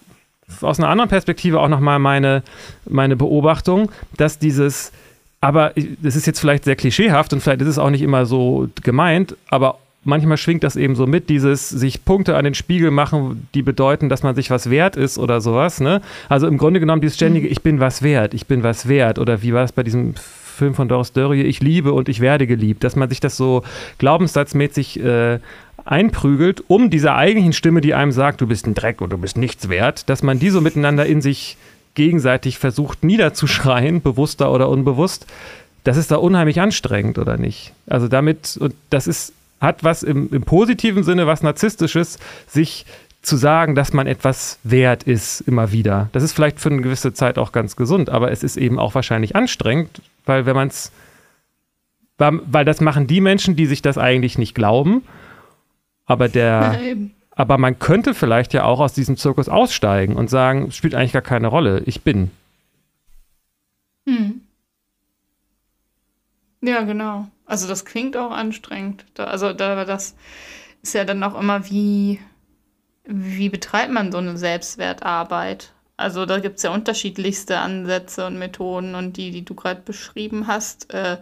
[0.61, 2.43] aus einer anderen Perspektive auch nochmal meine,
[2.87, 4.91] meine Beobachtung, dass dieses,
[5.41, 8.69] aber das ist jetzt vielleicht sehr klischeehaft und vielleicht ist es auch nicht immer so
[8.83, 13.47] gemeint, aber manchmal schwingt das eben so mit, dieses sich Punkte an den Spiegel machen,
[13.53, 15.81] die bedeuten, dass man sich was wert ist oder sowas.
[15.81, 16.01] Ne?
[16.29, 17.51] Also im Grunde genommen dieses ständige, mhm.
[17.51, 19.19] ich bin was wert, ich bin was wert.
[19.19, 20.13] Oder wie war es bei diesem
[20.55, 23.63] Film von Doris Dörrie, ich liebe und ich werde geliebt, dass man sich das so
[23.97, 25.39] glaubenssatzmäßig äh,
[25.85, 29.37] einprügelt, um dieser eigentlichen Stimme, die einem sagt, du bist ein Dreck und du bist
[29.37, 31.57] nichts wert, dass man die so miteinander in sich
[31.93, 35.27] gegenseitig versucht niederzuschreien, bewusster oder unbewusst,
[35.83, 37.71] das ist da unheimlich anstrengend, oder nicht?
[37.87, 42.17] Also damit, und das ist, hat was im, im positiven Sinne, was Narzisstisches,
[42.47, 42.85] sich
[43.21, 46.09] zu sagen, dass man etwas wert ist, immer wieder.
[46.11, 48.95] Das ist vielleicht für eine gewisse Zeit auch ganz gesund, aber es ist eben auch
[48.95, 50.91] wahrscheinlich anstrengend, weil wenn man es,
[52.17, 55.03] weil das machen die Menschen, die sich das eigentlich nicht glauben,
[56.05, 56.79] aber der,
[57.31, 61.13] aber man könnte vielleicht ja auch aus diesem Zirkus aussteigen und sagen, es spielt eigentlich
[61.13, 62.31] gar keine Rolle, ich bin.
[64.07, 64.41] Hm.
[66.61, 67.27] Ja, genau.
[67.45, 69.05] Also das klingt auch anstrengend.
[69.13, 70.15] Da, also da, das
[70.81, 72.19] ist ja dann auch immer wie
[73.07, 75.71] wie betreibt man so eine Selbstwertarbeit?
[75.97, 80.47] Also da gibt es ja unterschiedlichste Ansätze und Methoden und die, die du gerade beschrieben
[80.47, 81.17] hast, äh,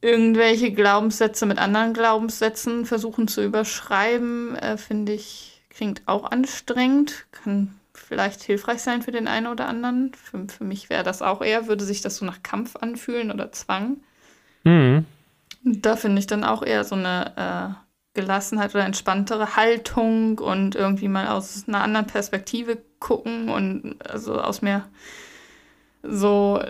[0.00, 7.74] irgendwelche Glaubenssätze mit anderen Glaubenssätzen versuchen zu überschreiben, äh, finde ich, klingt auch anstrengend, kann
[7.92, 10.12] vielleicht hilfreich sein für den einen oder anderen.
[10.14, 13.52] Für, für mich wäre das auch eher, würde sich das so nach Kampf anfühlen oder
[13.52, 13.98] Zwang.
[14.64, 15.04] Mhm.
[15.64, 17.76] Da finde ich dann auch eher so eine
[18.14, 24.40] äh, Gelassenheit oder entspanntere Haltung und irgendwie mal aus einer anderen Perspektive gucken und also
[24.40, 24.84] aus mir
[26.02, 26.60] so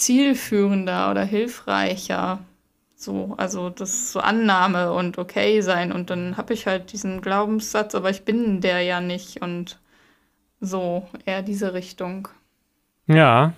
[0.00, 2.40] zielführender oder hilfreicher.
[2.96, 5.92] So, also das ist so Annahme und okay sein.
[5.92, 9.78] Und dann habe ich halt diesen Glaubenssatz, aber ich bin der ja nicht und
[10.60, 12.28] so eher diese Richtung.
[13.06, 13.54] Ja,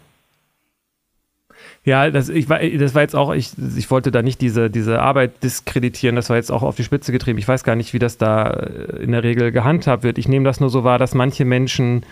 [1.84, 5.42] ja, das, ich, das war jetzt auch, ich, ich wollte da nicht diese, diese Arbeit
[5.42, 7.38] diskreditieren, das war jetzt auch auf die Spitze getrieben.
[7.38, 10.18] Ich weiß gar nicht, wie das da äh, in der Regel gehandhabt wird.
[10.18, 12.04] Ich nehme das nur so wahr, dass manche Menschen,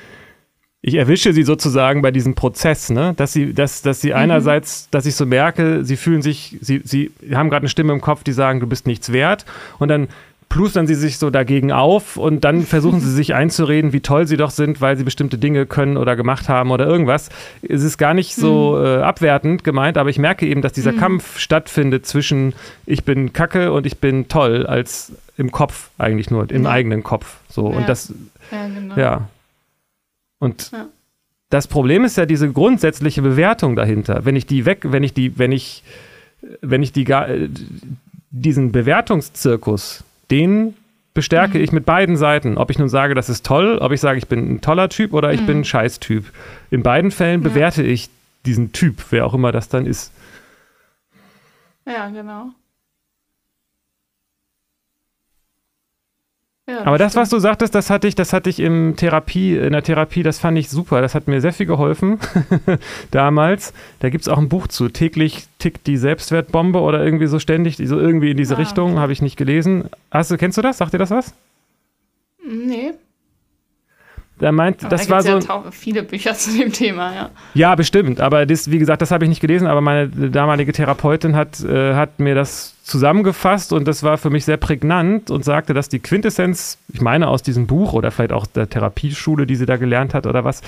[0.82, 3.12] ich erwische sie sozusagen bei diesem Prozess, ne?
[3.16, 4.16] dass sie, dass, dass sie mhm.
[4.16, 8.00] einerseits, dass ich so merke, sie fühlen sich, sie, sie haben gerade eine Stimme im
[8.00, 9.44] Kopf, die sagen, du bist nichts wert.
[9.78, 10.08] Und dann
[10.48, 14.38] plustern sie sich so dagegen auf und dann versuchen sie sich einzureden, wie toll sie
[14.38, 17.28] doch sind, weil sie bestimmte Dinge können oder gemacht haben oder irgendwas.
[17.62, 18.84] Es ist gar nicht so mhm.
[18.84, 20.98] äh, abwertend gemeint, aber ich merke eben, dass dieser mhm.
[20.98, 22.54] Kampf stattfindet zwischen
[22.86, 26.70] ich bin kacke und ich bin toll, als im Kopf eigentlich nur, im ja.
[26.70, 27.36] eigenen Kopf.
[27.50, 27.70] So.
[27.70, 27.76] Ja.
[27.76, 28.14] Und das,
[28.50, 28.96] ja, genau.
[28.96, 29.28] ja.
[30.40, 30.88] Und ja.
[31.50, 34.24] das Problem ist ja diese grundsätzliche Bewertung dahinter.
[34.24, 35.84] Wenn ich die weg, wenn ich die, wenn ich,
[36.60, 37.48] wenn ich die, äh,
[38.30, 40.74] diesen Bewertungszirkus den
[41.14, 41.64] bestärke mhm.
[41.64, 42.56] ich mit beiden Seiten.
[42.56, 45.12] Ob ich nun sage, das ist toll, ob ich sage, ich bin ein toller Typ
[45.12, 45.46] oder ich mhm.
[45.46, 46.24] bin ein Scheißtyp.
[46.70, 47.48] In beiden Fällen ja.
[47.48, 48.10] bewerte ich
[48.46, 50.12] diesen Typ, wer auch immer das dann ist.
[51.86, 52.50] Ja, genau.
[56.70, 59.72] Ja, Aber das, was du sagtest, das hatte ich, das hatte ich im Therapie, in
[59.72, 61.00] der Therapie, das fand ich super.
[61.00, 62.20] Das hat mir sehr viel geholfen
[63.10, 63.72] damals.
[63.98, 64.88] Da gibt es auch ein Buch zu.
[64.88, 69.00] Täglich tickt die Selbstwertbombe oder irgendwie so ständig, so irgendwie in diese ah, Richtung, okay.
[69.00, 69.90] habe ich nicht gelesen.
[70.10, 70.78] Hast du, kennst du das?
[70.78, 71.34] Sagt dir das was?
[72.46, 72.92] Nee.
[74.40, 75.38] Da meint, aber das da war so.
[75.38, 77.30] Ja viele Bücher zu dem Thema, ja.
[77.54, 78.20] Ja, bestimmt.
[78.20, 81.94] Aber das, wie gesagt, das habe ich nicht gelesen, aber meine damalige Therapeutin hat, äh,
[81.94, 86.00] hat mir das zusammengefasst und das war für mich sehr prägnant und sagte, dass die
[86.00, 90.14] Quintessenz, ich meine aus diesem Buch oder vielleicht auch der Therapieschule, die sie da gelernt
[90.14, 90.62] hat oder was,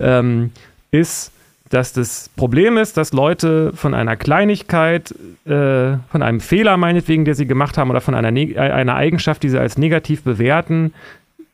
[0.00, 0.50] ähm,
[0.90, 1.30] ist,
[1.68, 5.14] dass das Problem ist, dass Leute von einer Kleinigkeit,
[5.44, 8.28] äh, von einem Fehler meinetwegen, der sie gemacht haben, oder von einer,
[8.60, 10.92] einer Eigenschaft, die sie als negativ bewerten,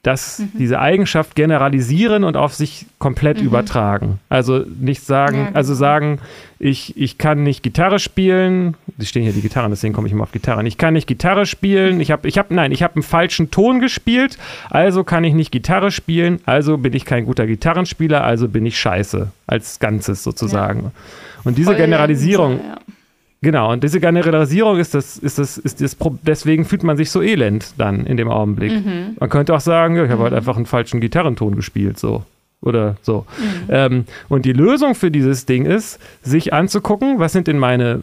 [0.07, 0.51] dass mhm.
[0.55, 3.47] diese Eigenschaft generalisieren und auf sich komplett mhm.
[3.47, 4.21] übertragen.
[4.29, 5.81] Also nicht sagen, ja, also genau.
[5.81, 6.19] sagen,
[6.61, 10.23] ich, ich kann nicht Gitarre spielen, die stehen hier die Gitarren, deswegen komme ich immer
[10.23, 10.65] auf Gitarren.
[10.65, 13.81] Ich kann nicht Gitarre spielen, ich habe, ich habe, nein, ich habe einen falschen Ton
[13.81, 14.39] gespielt,
[14.71, 18.79] also kann ich nicht Gitarre spielen, also bin ich kein guter Gitarrenspieler, also bin ich
[18.79, 20.85] scheiße, als Ganzes sozusagen.
[20.85, 20.91] Ja.
[21.43, 22.79] Und diese Voll Generalisierung, ja.
[23.43, 27.23] Genau, und diese Generalisierung ist das, ist das, ist das, deswegen fühlt man sich so
[27.23, 28.73] elend dann in dem Augenblick.
[28.73, 29.17] Mhm.
[29.21, 30.35] Man könnte auch sagen, ja, ich habe halt mhm.
[30.37, 32.25] halt einfach einen falschen Gitarrenton gespielt, so.
[32.63, 33.27] Oder so.
[33.39, 33.45] Mhm.
[33.69, 38.03] Ähm, und die Lösung für dieses Ding ist, sich anzugucken, was sind denn meine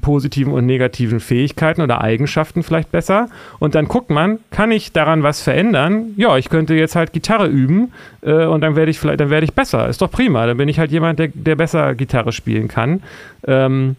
[0.00, 3.28] positiven und negativen Fähigkeiten oder Eigenschaften vielleicht besser.
[3.60, 6.14] Und dann guckt man, kann ich daran was verändern?
[6.16, 7.92] Ja, ich könnte jetzt halt Gitarre üben
[8.22, 9.88] äh, und dann werde ich vielleicht, dann werde ich besser.
[9.88, 10.46] Ist doch prima.
[10.46, 13.02] Dann bin ich halt jemand, der, der besser Gitarre spielen kann.
[13.46, 13.96] Ähm,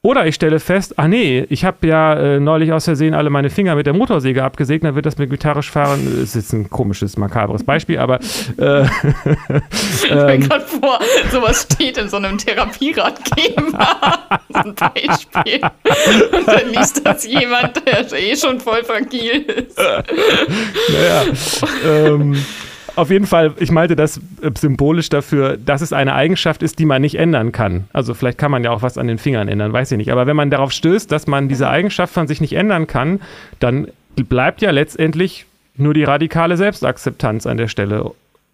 [0.00, 3.50] oder ich stelle fest, ah nee, ich habe ja äh, neulich aus Versehen alle meine
[3.50, 6.04] Finger mit der Motorsäge abgesägt, dann wird das mit gitarrisch fahren.
[6.04, 8.20] Das ist jetzt ein komisches, makabres Beispiel, aber.
[8.58, 8.84] Äh,
[10.04, 11.00] ich mir ähm, gerade vor,
[11.32, 13.98] sowas steht in so einem Therapieratgeber.
[14.52, 15.60] ein Beispiel.
[16.32, 19.78] Und dann liest das jemand, der eh schon voll fragil ist.
[19.78, 21.24] naja.
[21.84, 22.36] ähm,
[22.98, 26.84] auf jeden Fall, ich meinte das äh, symbolisch dafür, dass es eine Eigenschaft ist, die
[26.84, 27.84] man nicht ändern kann.
[27.92, 30.10] Also vielleicht kann man ja auch was an den Fingern ändern, weiß ich nicht.
[30.10, 33.20] Aber wenn man darauf stößt, dass man diese Eigenschaft von sich nicht ändern kann,
[33.60, 35.46] dann bleibt ja letztendlich
[35.76, 38.10] nur die radikale Selbstakzeptanz an der Stelle.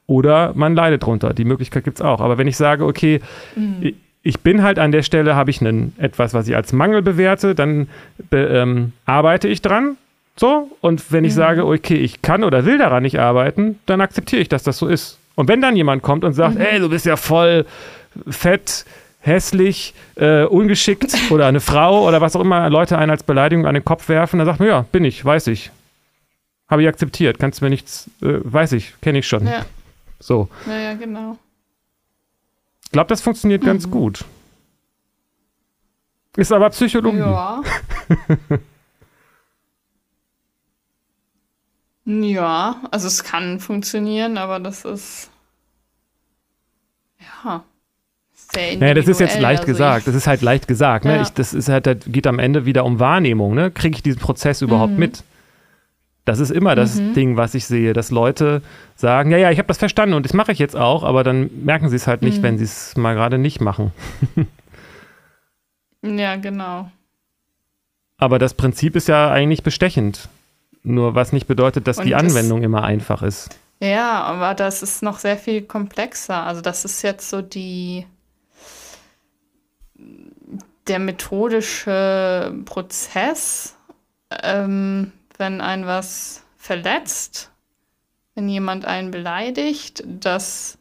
[0.07, 1.33] Oder man leidet drunter.
[1.33, 2.21] Die Möglichkeit gibt es auch.
[2.21, 3.21] Aber wenn ich sage, okay,
[3.57, 3.95] mhm.
[4.23, 7.55] ich bin halt an der Stelle, habe ich einen, etwas, was ich als Mangel bewerte,
[7.55, 7.89] dann
[8.29, 9.97] be, ähm, arbeite ich dran
[10.37, 11.37] So, und wenn ich mhm.
[11.37, 14.89] sage, okay, ich kann oder will daran nicht arbeiten, dann akzeptiere ich, dass das so
[14.89, 15.19] ist.
[15.37, 16.61] Und wenn dann jemand kommt und sagt, mhm.
[16.61, 17.67] ey, du bist ja voll
[18.29, 18.85] fett,
[19.21, 23.75] hässlich, äh, ungeschickt oder eine Frau oder was auch immer Leute einen als Beleidigung an
[23.75, 25.71] den Kopf werfen, dann sagt man, ja, bin ich, weiß ich.
[26.69, 29.47] Habe ich akzeptiert, kannst du mir nichts, äh, weiß ich, kenne ich schon.
[29.47, 29.65] Ja.
[30.19, 30.49] So.
[30.67, 31.39] Naja, genau.
[32.85, 33.67] Ich glaube, das funktioniert mhm.
[33.67, 34.25] ganz gut.
[36.37, 37.19] Ist aber Psychologie.
[37.19, 37.63] Ja.
[42.05, 45.31] ja, also es kann funktionieren, aber das ist.
[47.45, 47.65] Ja.
[48.53, 50.07] Sehr naja, das ist jetzt leicht also gesagt.
[50.07, 51.05] Das ist halt leicht gesagt.
[51.05, 51.17] Ne?
[51.17, 51.23] Ja.
[51.23, 53.55] Ich, das ist halt, das geht am Ende wieder um Wahrnehmung.
[53.55, 53.71] Ne?
[53.71, 54.99] Kriege ich diesen Prozess überhaupt mhm.
[54.99, 55.25] mit?
[56.25, 57.15] Das ist immer das mhm.
[57.15, 58.63] Ding, was ich sehe, dass Leute
[58.97, 61.51] sagen, ja, ja, ich habe das verstanden und das mache ich jetzt auch, aber dann
[61.65, 62.43] merken sie es halt nicht, mhm.
[62.43, 63.93] wenn sie es mal gerade nicht machen.
[66.03, 66.91] ja, genau.
[68.17, 70.29] Aber das Prinzip ist ja eigentlich bestechend.
[70.85, 73.59] Nur was nicht bedeutet, dass und die Anwendung das, immer einfach ist.
[73.81, 76.45] Ja, aber das ist noch sehr viel komplexer.
[76.45, 78.07] Also das ist jetzt so die
[80.87, 83.77] der methodische Prozess.
[84.43, 87.51] Ähm, wenn ein was verletzt,
[88.35, 90.79] wenn jemand einen beleidigt, das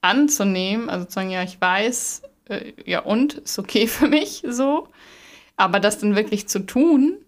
[0.00, 4.88] anzunehmen, also zu sagen, ja, ich weiß, äh, ja und, ist okay für mich so,
[5.56, 7.18] aber das dann wirklich zu tun,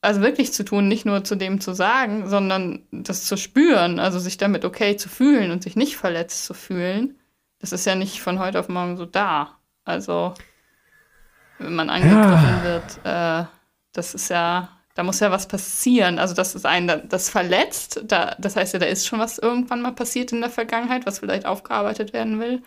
[0.00, 4.18] also wirklich zu tun, nicht nur zu dem zu sagen, sondern das zu spüren, also
[4.18, 7.18] sich damit okay zu fühlen und sich nicht verletzt zu fühlen,
[7.58, 9.58] das ist ja nicht von heute auf morgen so da.
[9.84, 10.34] Also,
[11.58, 12.64] wenn man angegriffen ja.
[12.64, 13.46] wird, äh,
[13.92, 16.18] das ist ja da muss ja was passieren.
[16.18, 18.02] Also, das ist ein, das verletzt.
[18.04, 21.20] Da, das heißt ja, da ist schon was irgendwann mal passiert in der Vergangenheit, was
[21.20, 22.62] vielleicht aufgearbeitet werden will.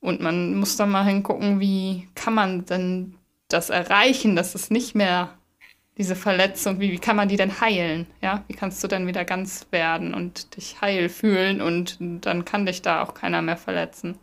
[0.00, 3.14] Und man muss dann mal hingucken, wie kann man denn
[3.48, 5.37] das erreichen, dass es nicht mehr
[5.98, 8.06] diese Verletzung, wie, wie kann man die denn heilen?
[8.22, 12.64] Ja, wie kannst du denn wieder ganz werden und dich heil fühlen und dann kann
[12.64, 14.16] dich da auch keiner mehr verletzen.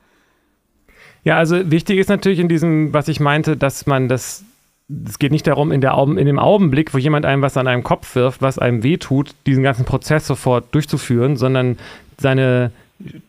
[1.24, 4.46] Ja, also wichtig ist natürlich in diesem, was ich meinte, dass man das
[5.08, 7.82] es geht nicht darum, in, der in dem Augenblick, wo jemand einem was an einem
[7.82, 11.80] Kopf wirft, was einem wehtut, diesen ganzen Prozess sofort durchzuführen, sondern
[12.20, 12.72] seine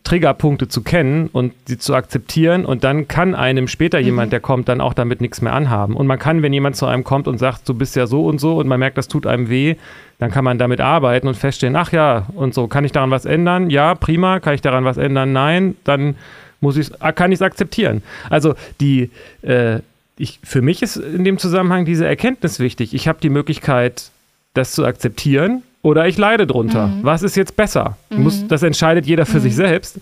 [0.03, 4.05] Triggerpunkte zu kennen und sie zu akzeptieren und dann kann einem später mhm.
[4.05, 5.95] jemand, der kommt, dann auch damit nichts mehr anhaben.
[5.95, 8.39] Und man kann, wenn jemand zu einem kommt und sagt, du bist ja so und
[8.39, 9.75] so und man merkt, das tut einem weh,
[10.19, 13.25] dann kann man damit arbeiten und feststellen, ach ja, und so, kann ich daran was
[13.25, 13.69] ändern?
[13.69, 15.33] Ja, prima, kann ich daran was ändern?
[15.33, 16.15] Nein, dann
[16.61, 18.01] muss ich kann ich es akzeptieren.
[18.29, 19.11] Also die
[19.41, 19.79] äh,
[20.17, 22.93] ich, für mich ist in dem Zusammenhang diese Erkenntnis wichtig.
[22.93, 24.11] Ich habe die Möglichkeit,
[24.53, 26.87] das zu akzeptieren oder ich leide drunter.
[26.87, 26.99] Mhm.
[27.03, 27.95] Was ist jetzt besser?
[28.09, 28.23] Mhm.
[28.23, 29.41] Muss, das entscheidet jeder für mhm.
[29.41, 29.99] sich selbst.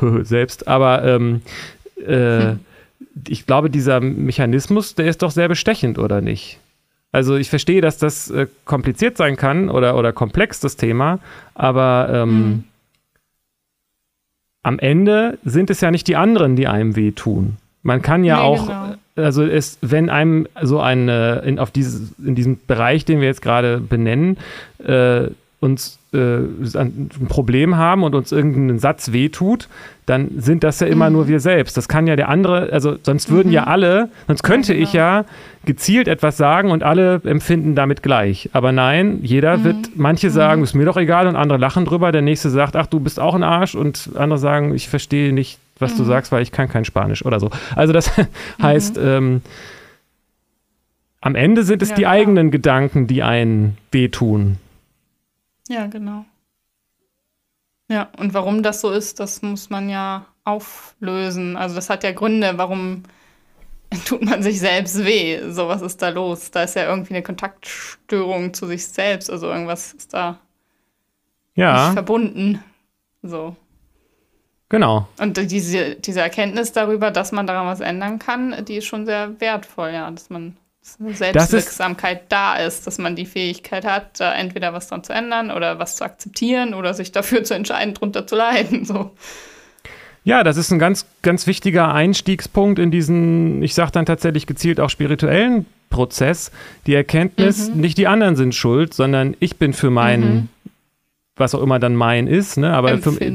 [0.22, 0.66] selbst.
[0.66, 1.42] Aber ähm,
[2.04, 2.54] äh,
[3.28, 6.58] ich glaube, dieser Mechanismus, der ist doch sehr bestechend, oder nicht?
[7.12, 11.20] Also ich verstehe, dass das äh, kompliziert sein kann oder, oder komplex, das Thema,
[11.54, 12.64] aber ähm, hm.
[14.64, 17.58] am Ende sind es ja nicht die anderen, die einem wehtun.
[17.82, 22.12] Man kann ja nee, auch genau also ist, wenn einem so ein, in, auf dieses,
[22.24, 24.38] in diesem Bereich, den wir jetzt gerade benennen,
[24.84, 25.28] äh,
[25.60, 29.68] uns äh, ein Problem haben und uns irgendein Satz wehtut,
[30.06, 31.16] dann sind das ja immer mhm.
[31.16, 31.76] nur wir selbst.
[31.76, 33.54] Das kann ja der andere, also sonst würden mhm.
[33.54, 34.88] ja alle, sonst könnte ja, genau.
[34.88, 35.24] ich ja
[35.64, 38.48] gezielt etwas sagen und alle empfinden damit gleich.
[38.52, 39.64] Aber nein, jeder mhm.
[39.64, 40.64] wird, manche sagen, mhm.
[40.64, 43.34] ist mir doch egal und andere lachen drüber, der nächste sagt, ach, du bist auch
[43.34, 46.08] ein Arsch und andere sagen, ich verstehe nicht, was du mhm.
[46.08, 47.50] sagst, weil ich kann kein Spanisch oder so.
[47.74, 48.10] Also das
[48.62, 49.02] heißt, mhm.
[49.02, 49.42] ähm,
[51.20, 52.12] am Ende sind es ja, die klar.
[52.12, 54.58] eigenen Gedanken, die einen wehtun.
[55.68, 56.24] Ja, genau.
[57.88, 61.56] Ja, und warum das so ist, das muss man ja auflösen.
[61.56, 63.02] Also das hat ja Gründe, warum
[64.06, 65.50] tut man sich selbst weh.
[65.50, 66.50] So, was ist da los?
[66.50, 69.30] Da ist ja irgendwie eine Kontaktstörung zu sich selbst.
[69.30, 70.38] Also irgendwas ist da
[71.54, 71.86] ja.
[71.86, 72.62] nicht verbunden.
[73.22, 73.56] So.
[74.68, 75.08] Genau.
[75.18, 79.40] Und diese, diese Erkenntnis darüber, dass man daran was ändern kann, die ist schon sehr
[79.40, 80.56] wertvoll, ja, dass man
[81.00, 85.12] eine Selbstwirksamkeit ist, da ist, dass man die Fähigkeit hat, da entweder was dran zu
[85.12, 88.84] ändern oder was zu akzeptieren oder sich dafür zu entscheiden, drunter zu leiden.
[88.84, 89.10] So.
[90.24, 94.80] Ja, das ist ein ganz, ganz wichtiger Einstiegspunkt in diesen, ich sage dann tatsächlich gezielt
[94.80, 96.50] auch spirituellen Prozess.
[96.86, 97.80] Die Erkenntnis, mhm.
[97.80, 100.48] nicht die anderen sind schuld, sondern ich bin für meinen mhm
[101.38, 102.72] was auch immer dann mein ist, ne?
[102.72, 103.30] aber für, ja,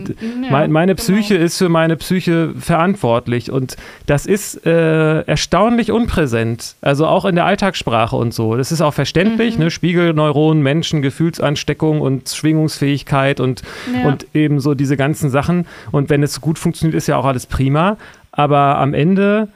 [0.50, 1.04] mein, meine genau.
[1.04, 3.76] Psyche ist für meine Psyche verantwortlich und
[4.06, 8.56] das ist äh, erstaunlich unpräsent, also auch in der Alltagssprache und so.
[8.56, 9.66] Das ist auch verständlich, mhm.
[9.66, 9.72] ne?
[9.72, 13.62] Spiegelneuronen, Menschen, Gefühlsansteckung und Schwingungsfähigkeit und,
[13.94, 14.08] ja.
[14.08, 17.46] und eben so diese ganzen Sachen und wenn es gut funktioniert, ist ja auch alles
[17.46, 17.98] prima,
[18.32, 19.48] aber am Ende,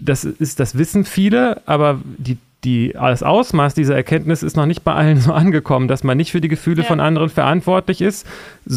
[0.00, 4.84] das ist, das wissen viele, aber die die, das Ausmaß dieser Erkenntnis ist noch nicht
[4.84, 6.88] bei allen so angekommen, dass man nicht für die Gefühle Ja.
[6.88, 8.26] von anderen verantwortlich ist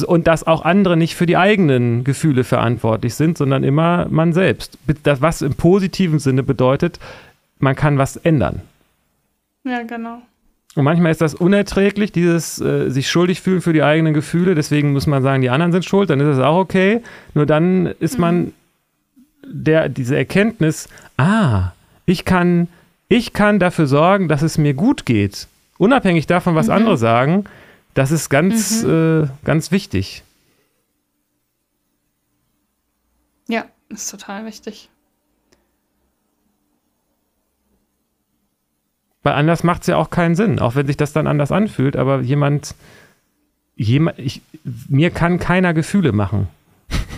[0.08, 4.78] und dass auch andere nicht für die eigenen Gefühle verantwortlich sind, sondern immer man selbst.
[5.04, 7.00] Das, was im positiven Sinne bedeutet,
[7.60, 8.62] man kann was ändern.
[9.64, 10.22] Ja, genau.
[10.76, 14.56] Und manchmal ist das unerträglich, dieses äh, sich schuldig fühlen für die eigenen Gefühle.
[14.56, 17.02] Deswegen muss man sagen, die anderen sind schuld, dann ist es auch okay.
[17.36, 18.54] Nur dann ist man
[19.46, 21.74] der, diese Erkenntnis, ah,
[22.06, 22.68] ich kann,
[23.14, 25.47] ich kann dafür sorgen, dass es mir gut geht.
[25.78, 27.45] Unabhängig davon, was andere sagen,
[27.93, 30.24] das ist ganz, äh, ganz wichtig.
[33.47, 34.89] Ja, ist total wichtig.
[39.22, 41.95] Weil anders macht es ja auch keinen Sinn, auch wenn sich das dann anders anfühlt,
[41.95, 42.74] aber jemand,
[43.76, 44.41] jemand ich,
[44.89, 46.47] mir kann keiner Gefühle machen.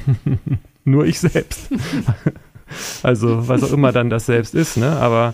[0.84, 1.70] Nur ich selbst.
[3.04, 4.98] also, was auch immer dann das selbst ist, ne?
[4.98, 5.34] Aber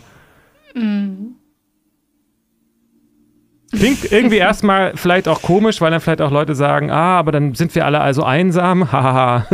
[3.72, 7.56] klingt irgendwie erstmal vielleicht auch komisch, weil dann vielleicht auch Leute sagen, ah, aber dann
[7.56, 8.92] sind wir alle also einsam.
[8.92, 9.46] Haha,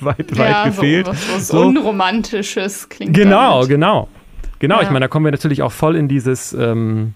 [0.00, 1.06] weit, weit ja, gefehlt.
[1.06, 1.60] so was, was So.
[1.62, 3.68] Unromantisches klingt Genau, damit.
[3.68, 4.08] genau.
[4.58, 4.82] Genau, Ja.
[4.82, 7.14] ich meine, da kommen wir natürlich auch voll in dieses ähm,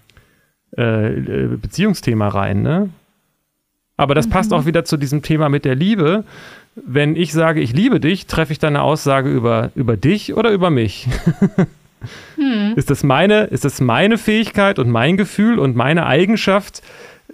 [0.77, 2.89] äh, äh, Beziehungsthema rein, ne?
[3.97, 6.25] Aber das passt auch wieder zu diesem Thema mit der Liebe.
[6.75, 10.51] Wenn ich sage, ich liebe dich, treffe ich dann eine Aussage über, über dich oder
[10.51, 11.07] über mich?
[12.77, 16.83] Ist, das meine, ist das meine Fähigkeit und mein Gefühl und meine Eigenschaft,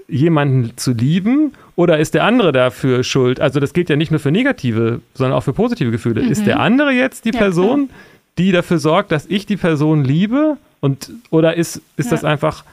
[0.08, 1.52] jemanden zu lieben?
[1.76, 3.40] Oder ist der andere dafür schuld?
[3.40, 6.20] Also das gilt ja nicht nur für negative, sondern auch für positive Gefühle.
[6.22, 7.90] Ist der andere jetzt die Ja, Person,
[8.38, 10.56] die dafür sorgt, dass ich die Person liebe?
[10.80, 12.10] Und, oder ist, ist Ja.
[12.12, 12.64] das einfach,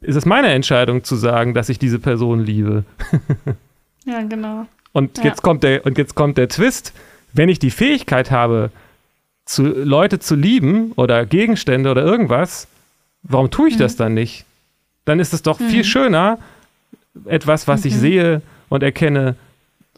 [0.00, 2.84] ist es meine Entscheidung zu sagen, dass ich diese Person liebe?
[4.04, 4.66] Ja, genau.
[4.92, 5.24] Und Ja.
[5.24, 6.92] jetzt kommt der und jetzt kommt der Twist.
[7.32, 8.70] Wenn ich die Fähigkeit habe,
[9.44, 12.68] zu, Leute zu lieben oder Gegenstände oder irgendwas,
[13.22, 13.80] warum tue ich Mhm.
[13.80, 14.44] das dann nicht?
[15.04, 16.38] Dann ist es doch viel schöner,
[17.26, 17.86] etwas, was Mhm.
[17.88, 19.36] ich sehe und erkenne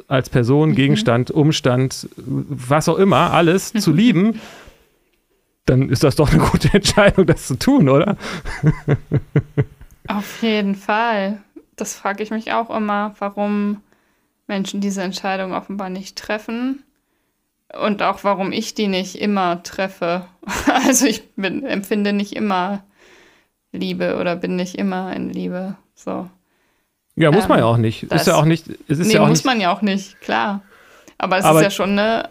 [0.09, 4.41] als Person, Gegenstand, Umstand, was auch immer, alles zu lieben.
[5.67, 8.17] Dann ist das doch eine gute Entscheidung, das zu tun, oder?
[10.09, 11.39] Auf jeden Fall.
[11.77, 13.81] Das frage ich mich auch immer, warum
[14.47, 16.83] Menschen diese Entscheidung offenbar nicht treffen.
[17.83, 20.27] Und auch warum ich die nicht immer treffe.
[20.67, 22.85] Also ich bin, empfinde nicht immer
[23.73, 25.77] Liebe oder bin nicht immer in Liebe.
[25.95, 26.29] So.
[27.17, 28.03] Ja, muss man Ähm, ja auch nicht.
[28.03, 29.83] Ist das- ja auch nicht, es ist nee, ja auch muss nicht, man ja auch
[29.83, 30.63] nicht, klar.
[31.19, 32.29] Aber es Aber- ist ja schon eine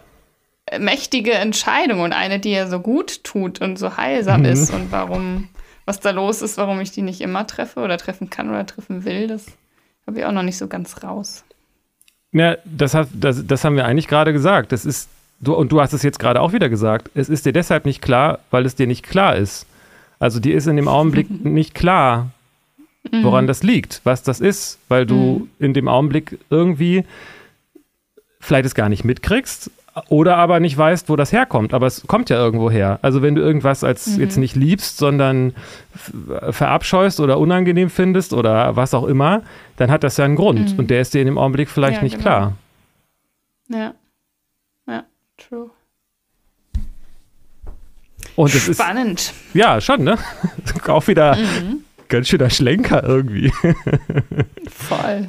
[0.78, 4.46] mächtige Entscheidung und eine, die ja so gut tut und so heilsam Mhm.
[4.46, 4.70] ist.
[4.72, 5.48] Und warum,
[5.84, 9.04] was da los ist, warum ich die nicht immer treffe oder treffen kann oder treffen
[9.04, 9.46] will, das
[10.06, 11.44] habe ich auch noch nicht so ganz raus.
[12.32, 14.72] Ja, das, hat, das, das haben wir eigentlich gerade gesagt.
[14.72, 15.08] Das ist,
[15.40, 17.10] du, und du hast es jetzt gerade auch wieder gesagt.
[17.14, 19.66] Es ist dir deshalb nicht klar, weil es dir nicht klar ist.
[20.18, 22.30] Also dir ist in dem Augenblick nicht klar,
[23.22, 27.04] woran das liegt, was das ist, weil du in dem Augenblick irgendwie
[28.40, 29.70] vielleicht es gar nicht mitkriegst
[30.08, 31.74] oder aber nicht weißt, wo das herkommt.
[31.74, 32.98] Aber es kommt ja irgendwo her.
[33.02, 35.54] Also wenn du irgendwas als jetzt nicht liebst, sondern
[36.50, 39.42] verabscheust oder unangenehm findest oder was auch immer,
[39.76, 40.78] dann hat das ja einen Grund.
[40.78, 42.22] Und der ist dir in dem Augenblick vielleicht Ja, nicht genau.
[42.22, 42.52] klar.
[43.68, 43.94] Ja.
[45.54, 45.70] True.
[48.36, 49.32] Und es ist, Spannend.
[49.52, 50.18] ja, schon, ne?
[50.88, 51.38] auch wieder
[52.08, 53.52] ganz schöner Schlenker irgendwie.
[54.68, 55.28] Voll.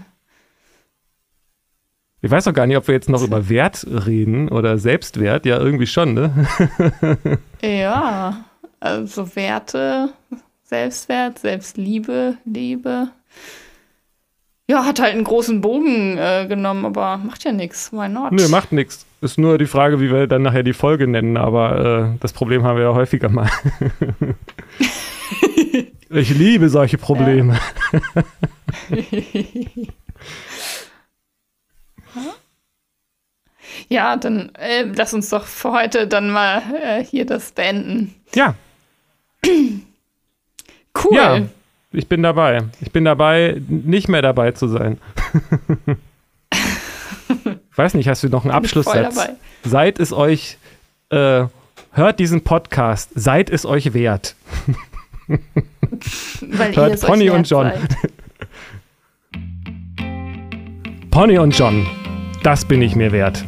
[2.21, 5.45] Ich weiß auch gar nicht, ob wir jetzt noch über Wert reden oder Selbstwert.
[5.45, 6.47] Ja, irgendwie schon, ne?
[7.61, 8.45] Ja,
[8.79, 10.09] also Werte,
[10.63, 13.09] Selbstwert, Selbstliebe, Liebe.
[14.67, 17.93] Ja, hat halt einen großen Bogen äh, genommen, aber macht ja nichts.
[17.93, 18.31] Why not?
[18.31, 19.04] Nö, macht nichts.
[19.21, 22.63] Ist nur die Frage, wie wir dann nachher die Folge nennen, aber äh, das Problem
[22.63, 23.49] haben wir ja häufiger mal.
[26.09, 27.59] ich liebe solche Probleme.
[33.87, 38.15] Ja, dann äh, lass uns doch für heute dann mal äh, hier das beenden.
[38.33, 38.55] Ja,
[40.97, 41.15] Cool.
[41.15, 41.41] ja,
[41.91, 42.63] ich bin dabei.
[42.79, 44.97] Ich bin dabei, nicht mehr dabei zu sein.
[47.75, 49.17] ich weiß nicht, hast du noch einen Abschlusssatz?
[49.65, 50.57] Seid es euch,
[51.09, 51.43] äh,
[51.91, 54.37] hört diesen Podcast, seid es euch wert.
[56.73, 57.73] Hört Pony und John.
[61.11, 61.85] Pony und John,
[62.43, 63.43] das bin ich mir wert.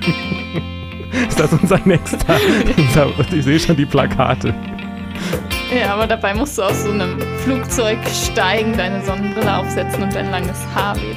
[1.28, 2.38] Ist das unser nächster?
[2.76, 4.54] unser, ich sehe schon die Plakate.
[5.74, 10.30] Ja, aber dabei musst du aus so einem Flugzeug steigen, deine Sonnenbrille aufsetzen und dein
[10.30, 11.16] langes Haar weht.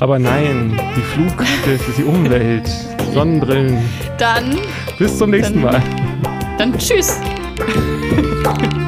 [0.00, 2.68] Aber nein, die Flug, die, die Umwelt,
[3.12, 3.78] Sonnenbrillen.
[4.18, 4.58] Dann,
[4.98, 5.82] Bis zum nächsten Dann- Mal.
[6.58, 7.20] dann tschüss.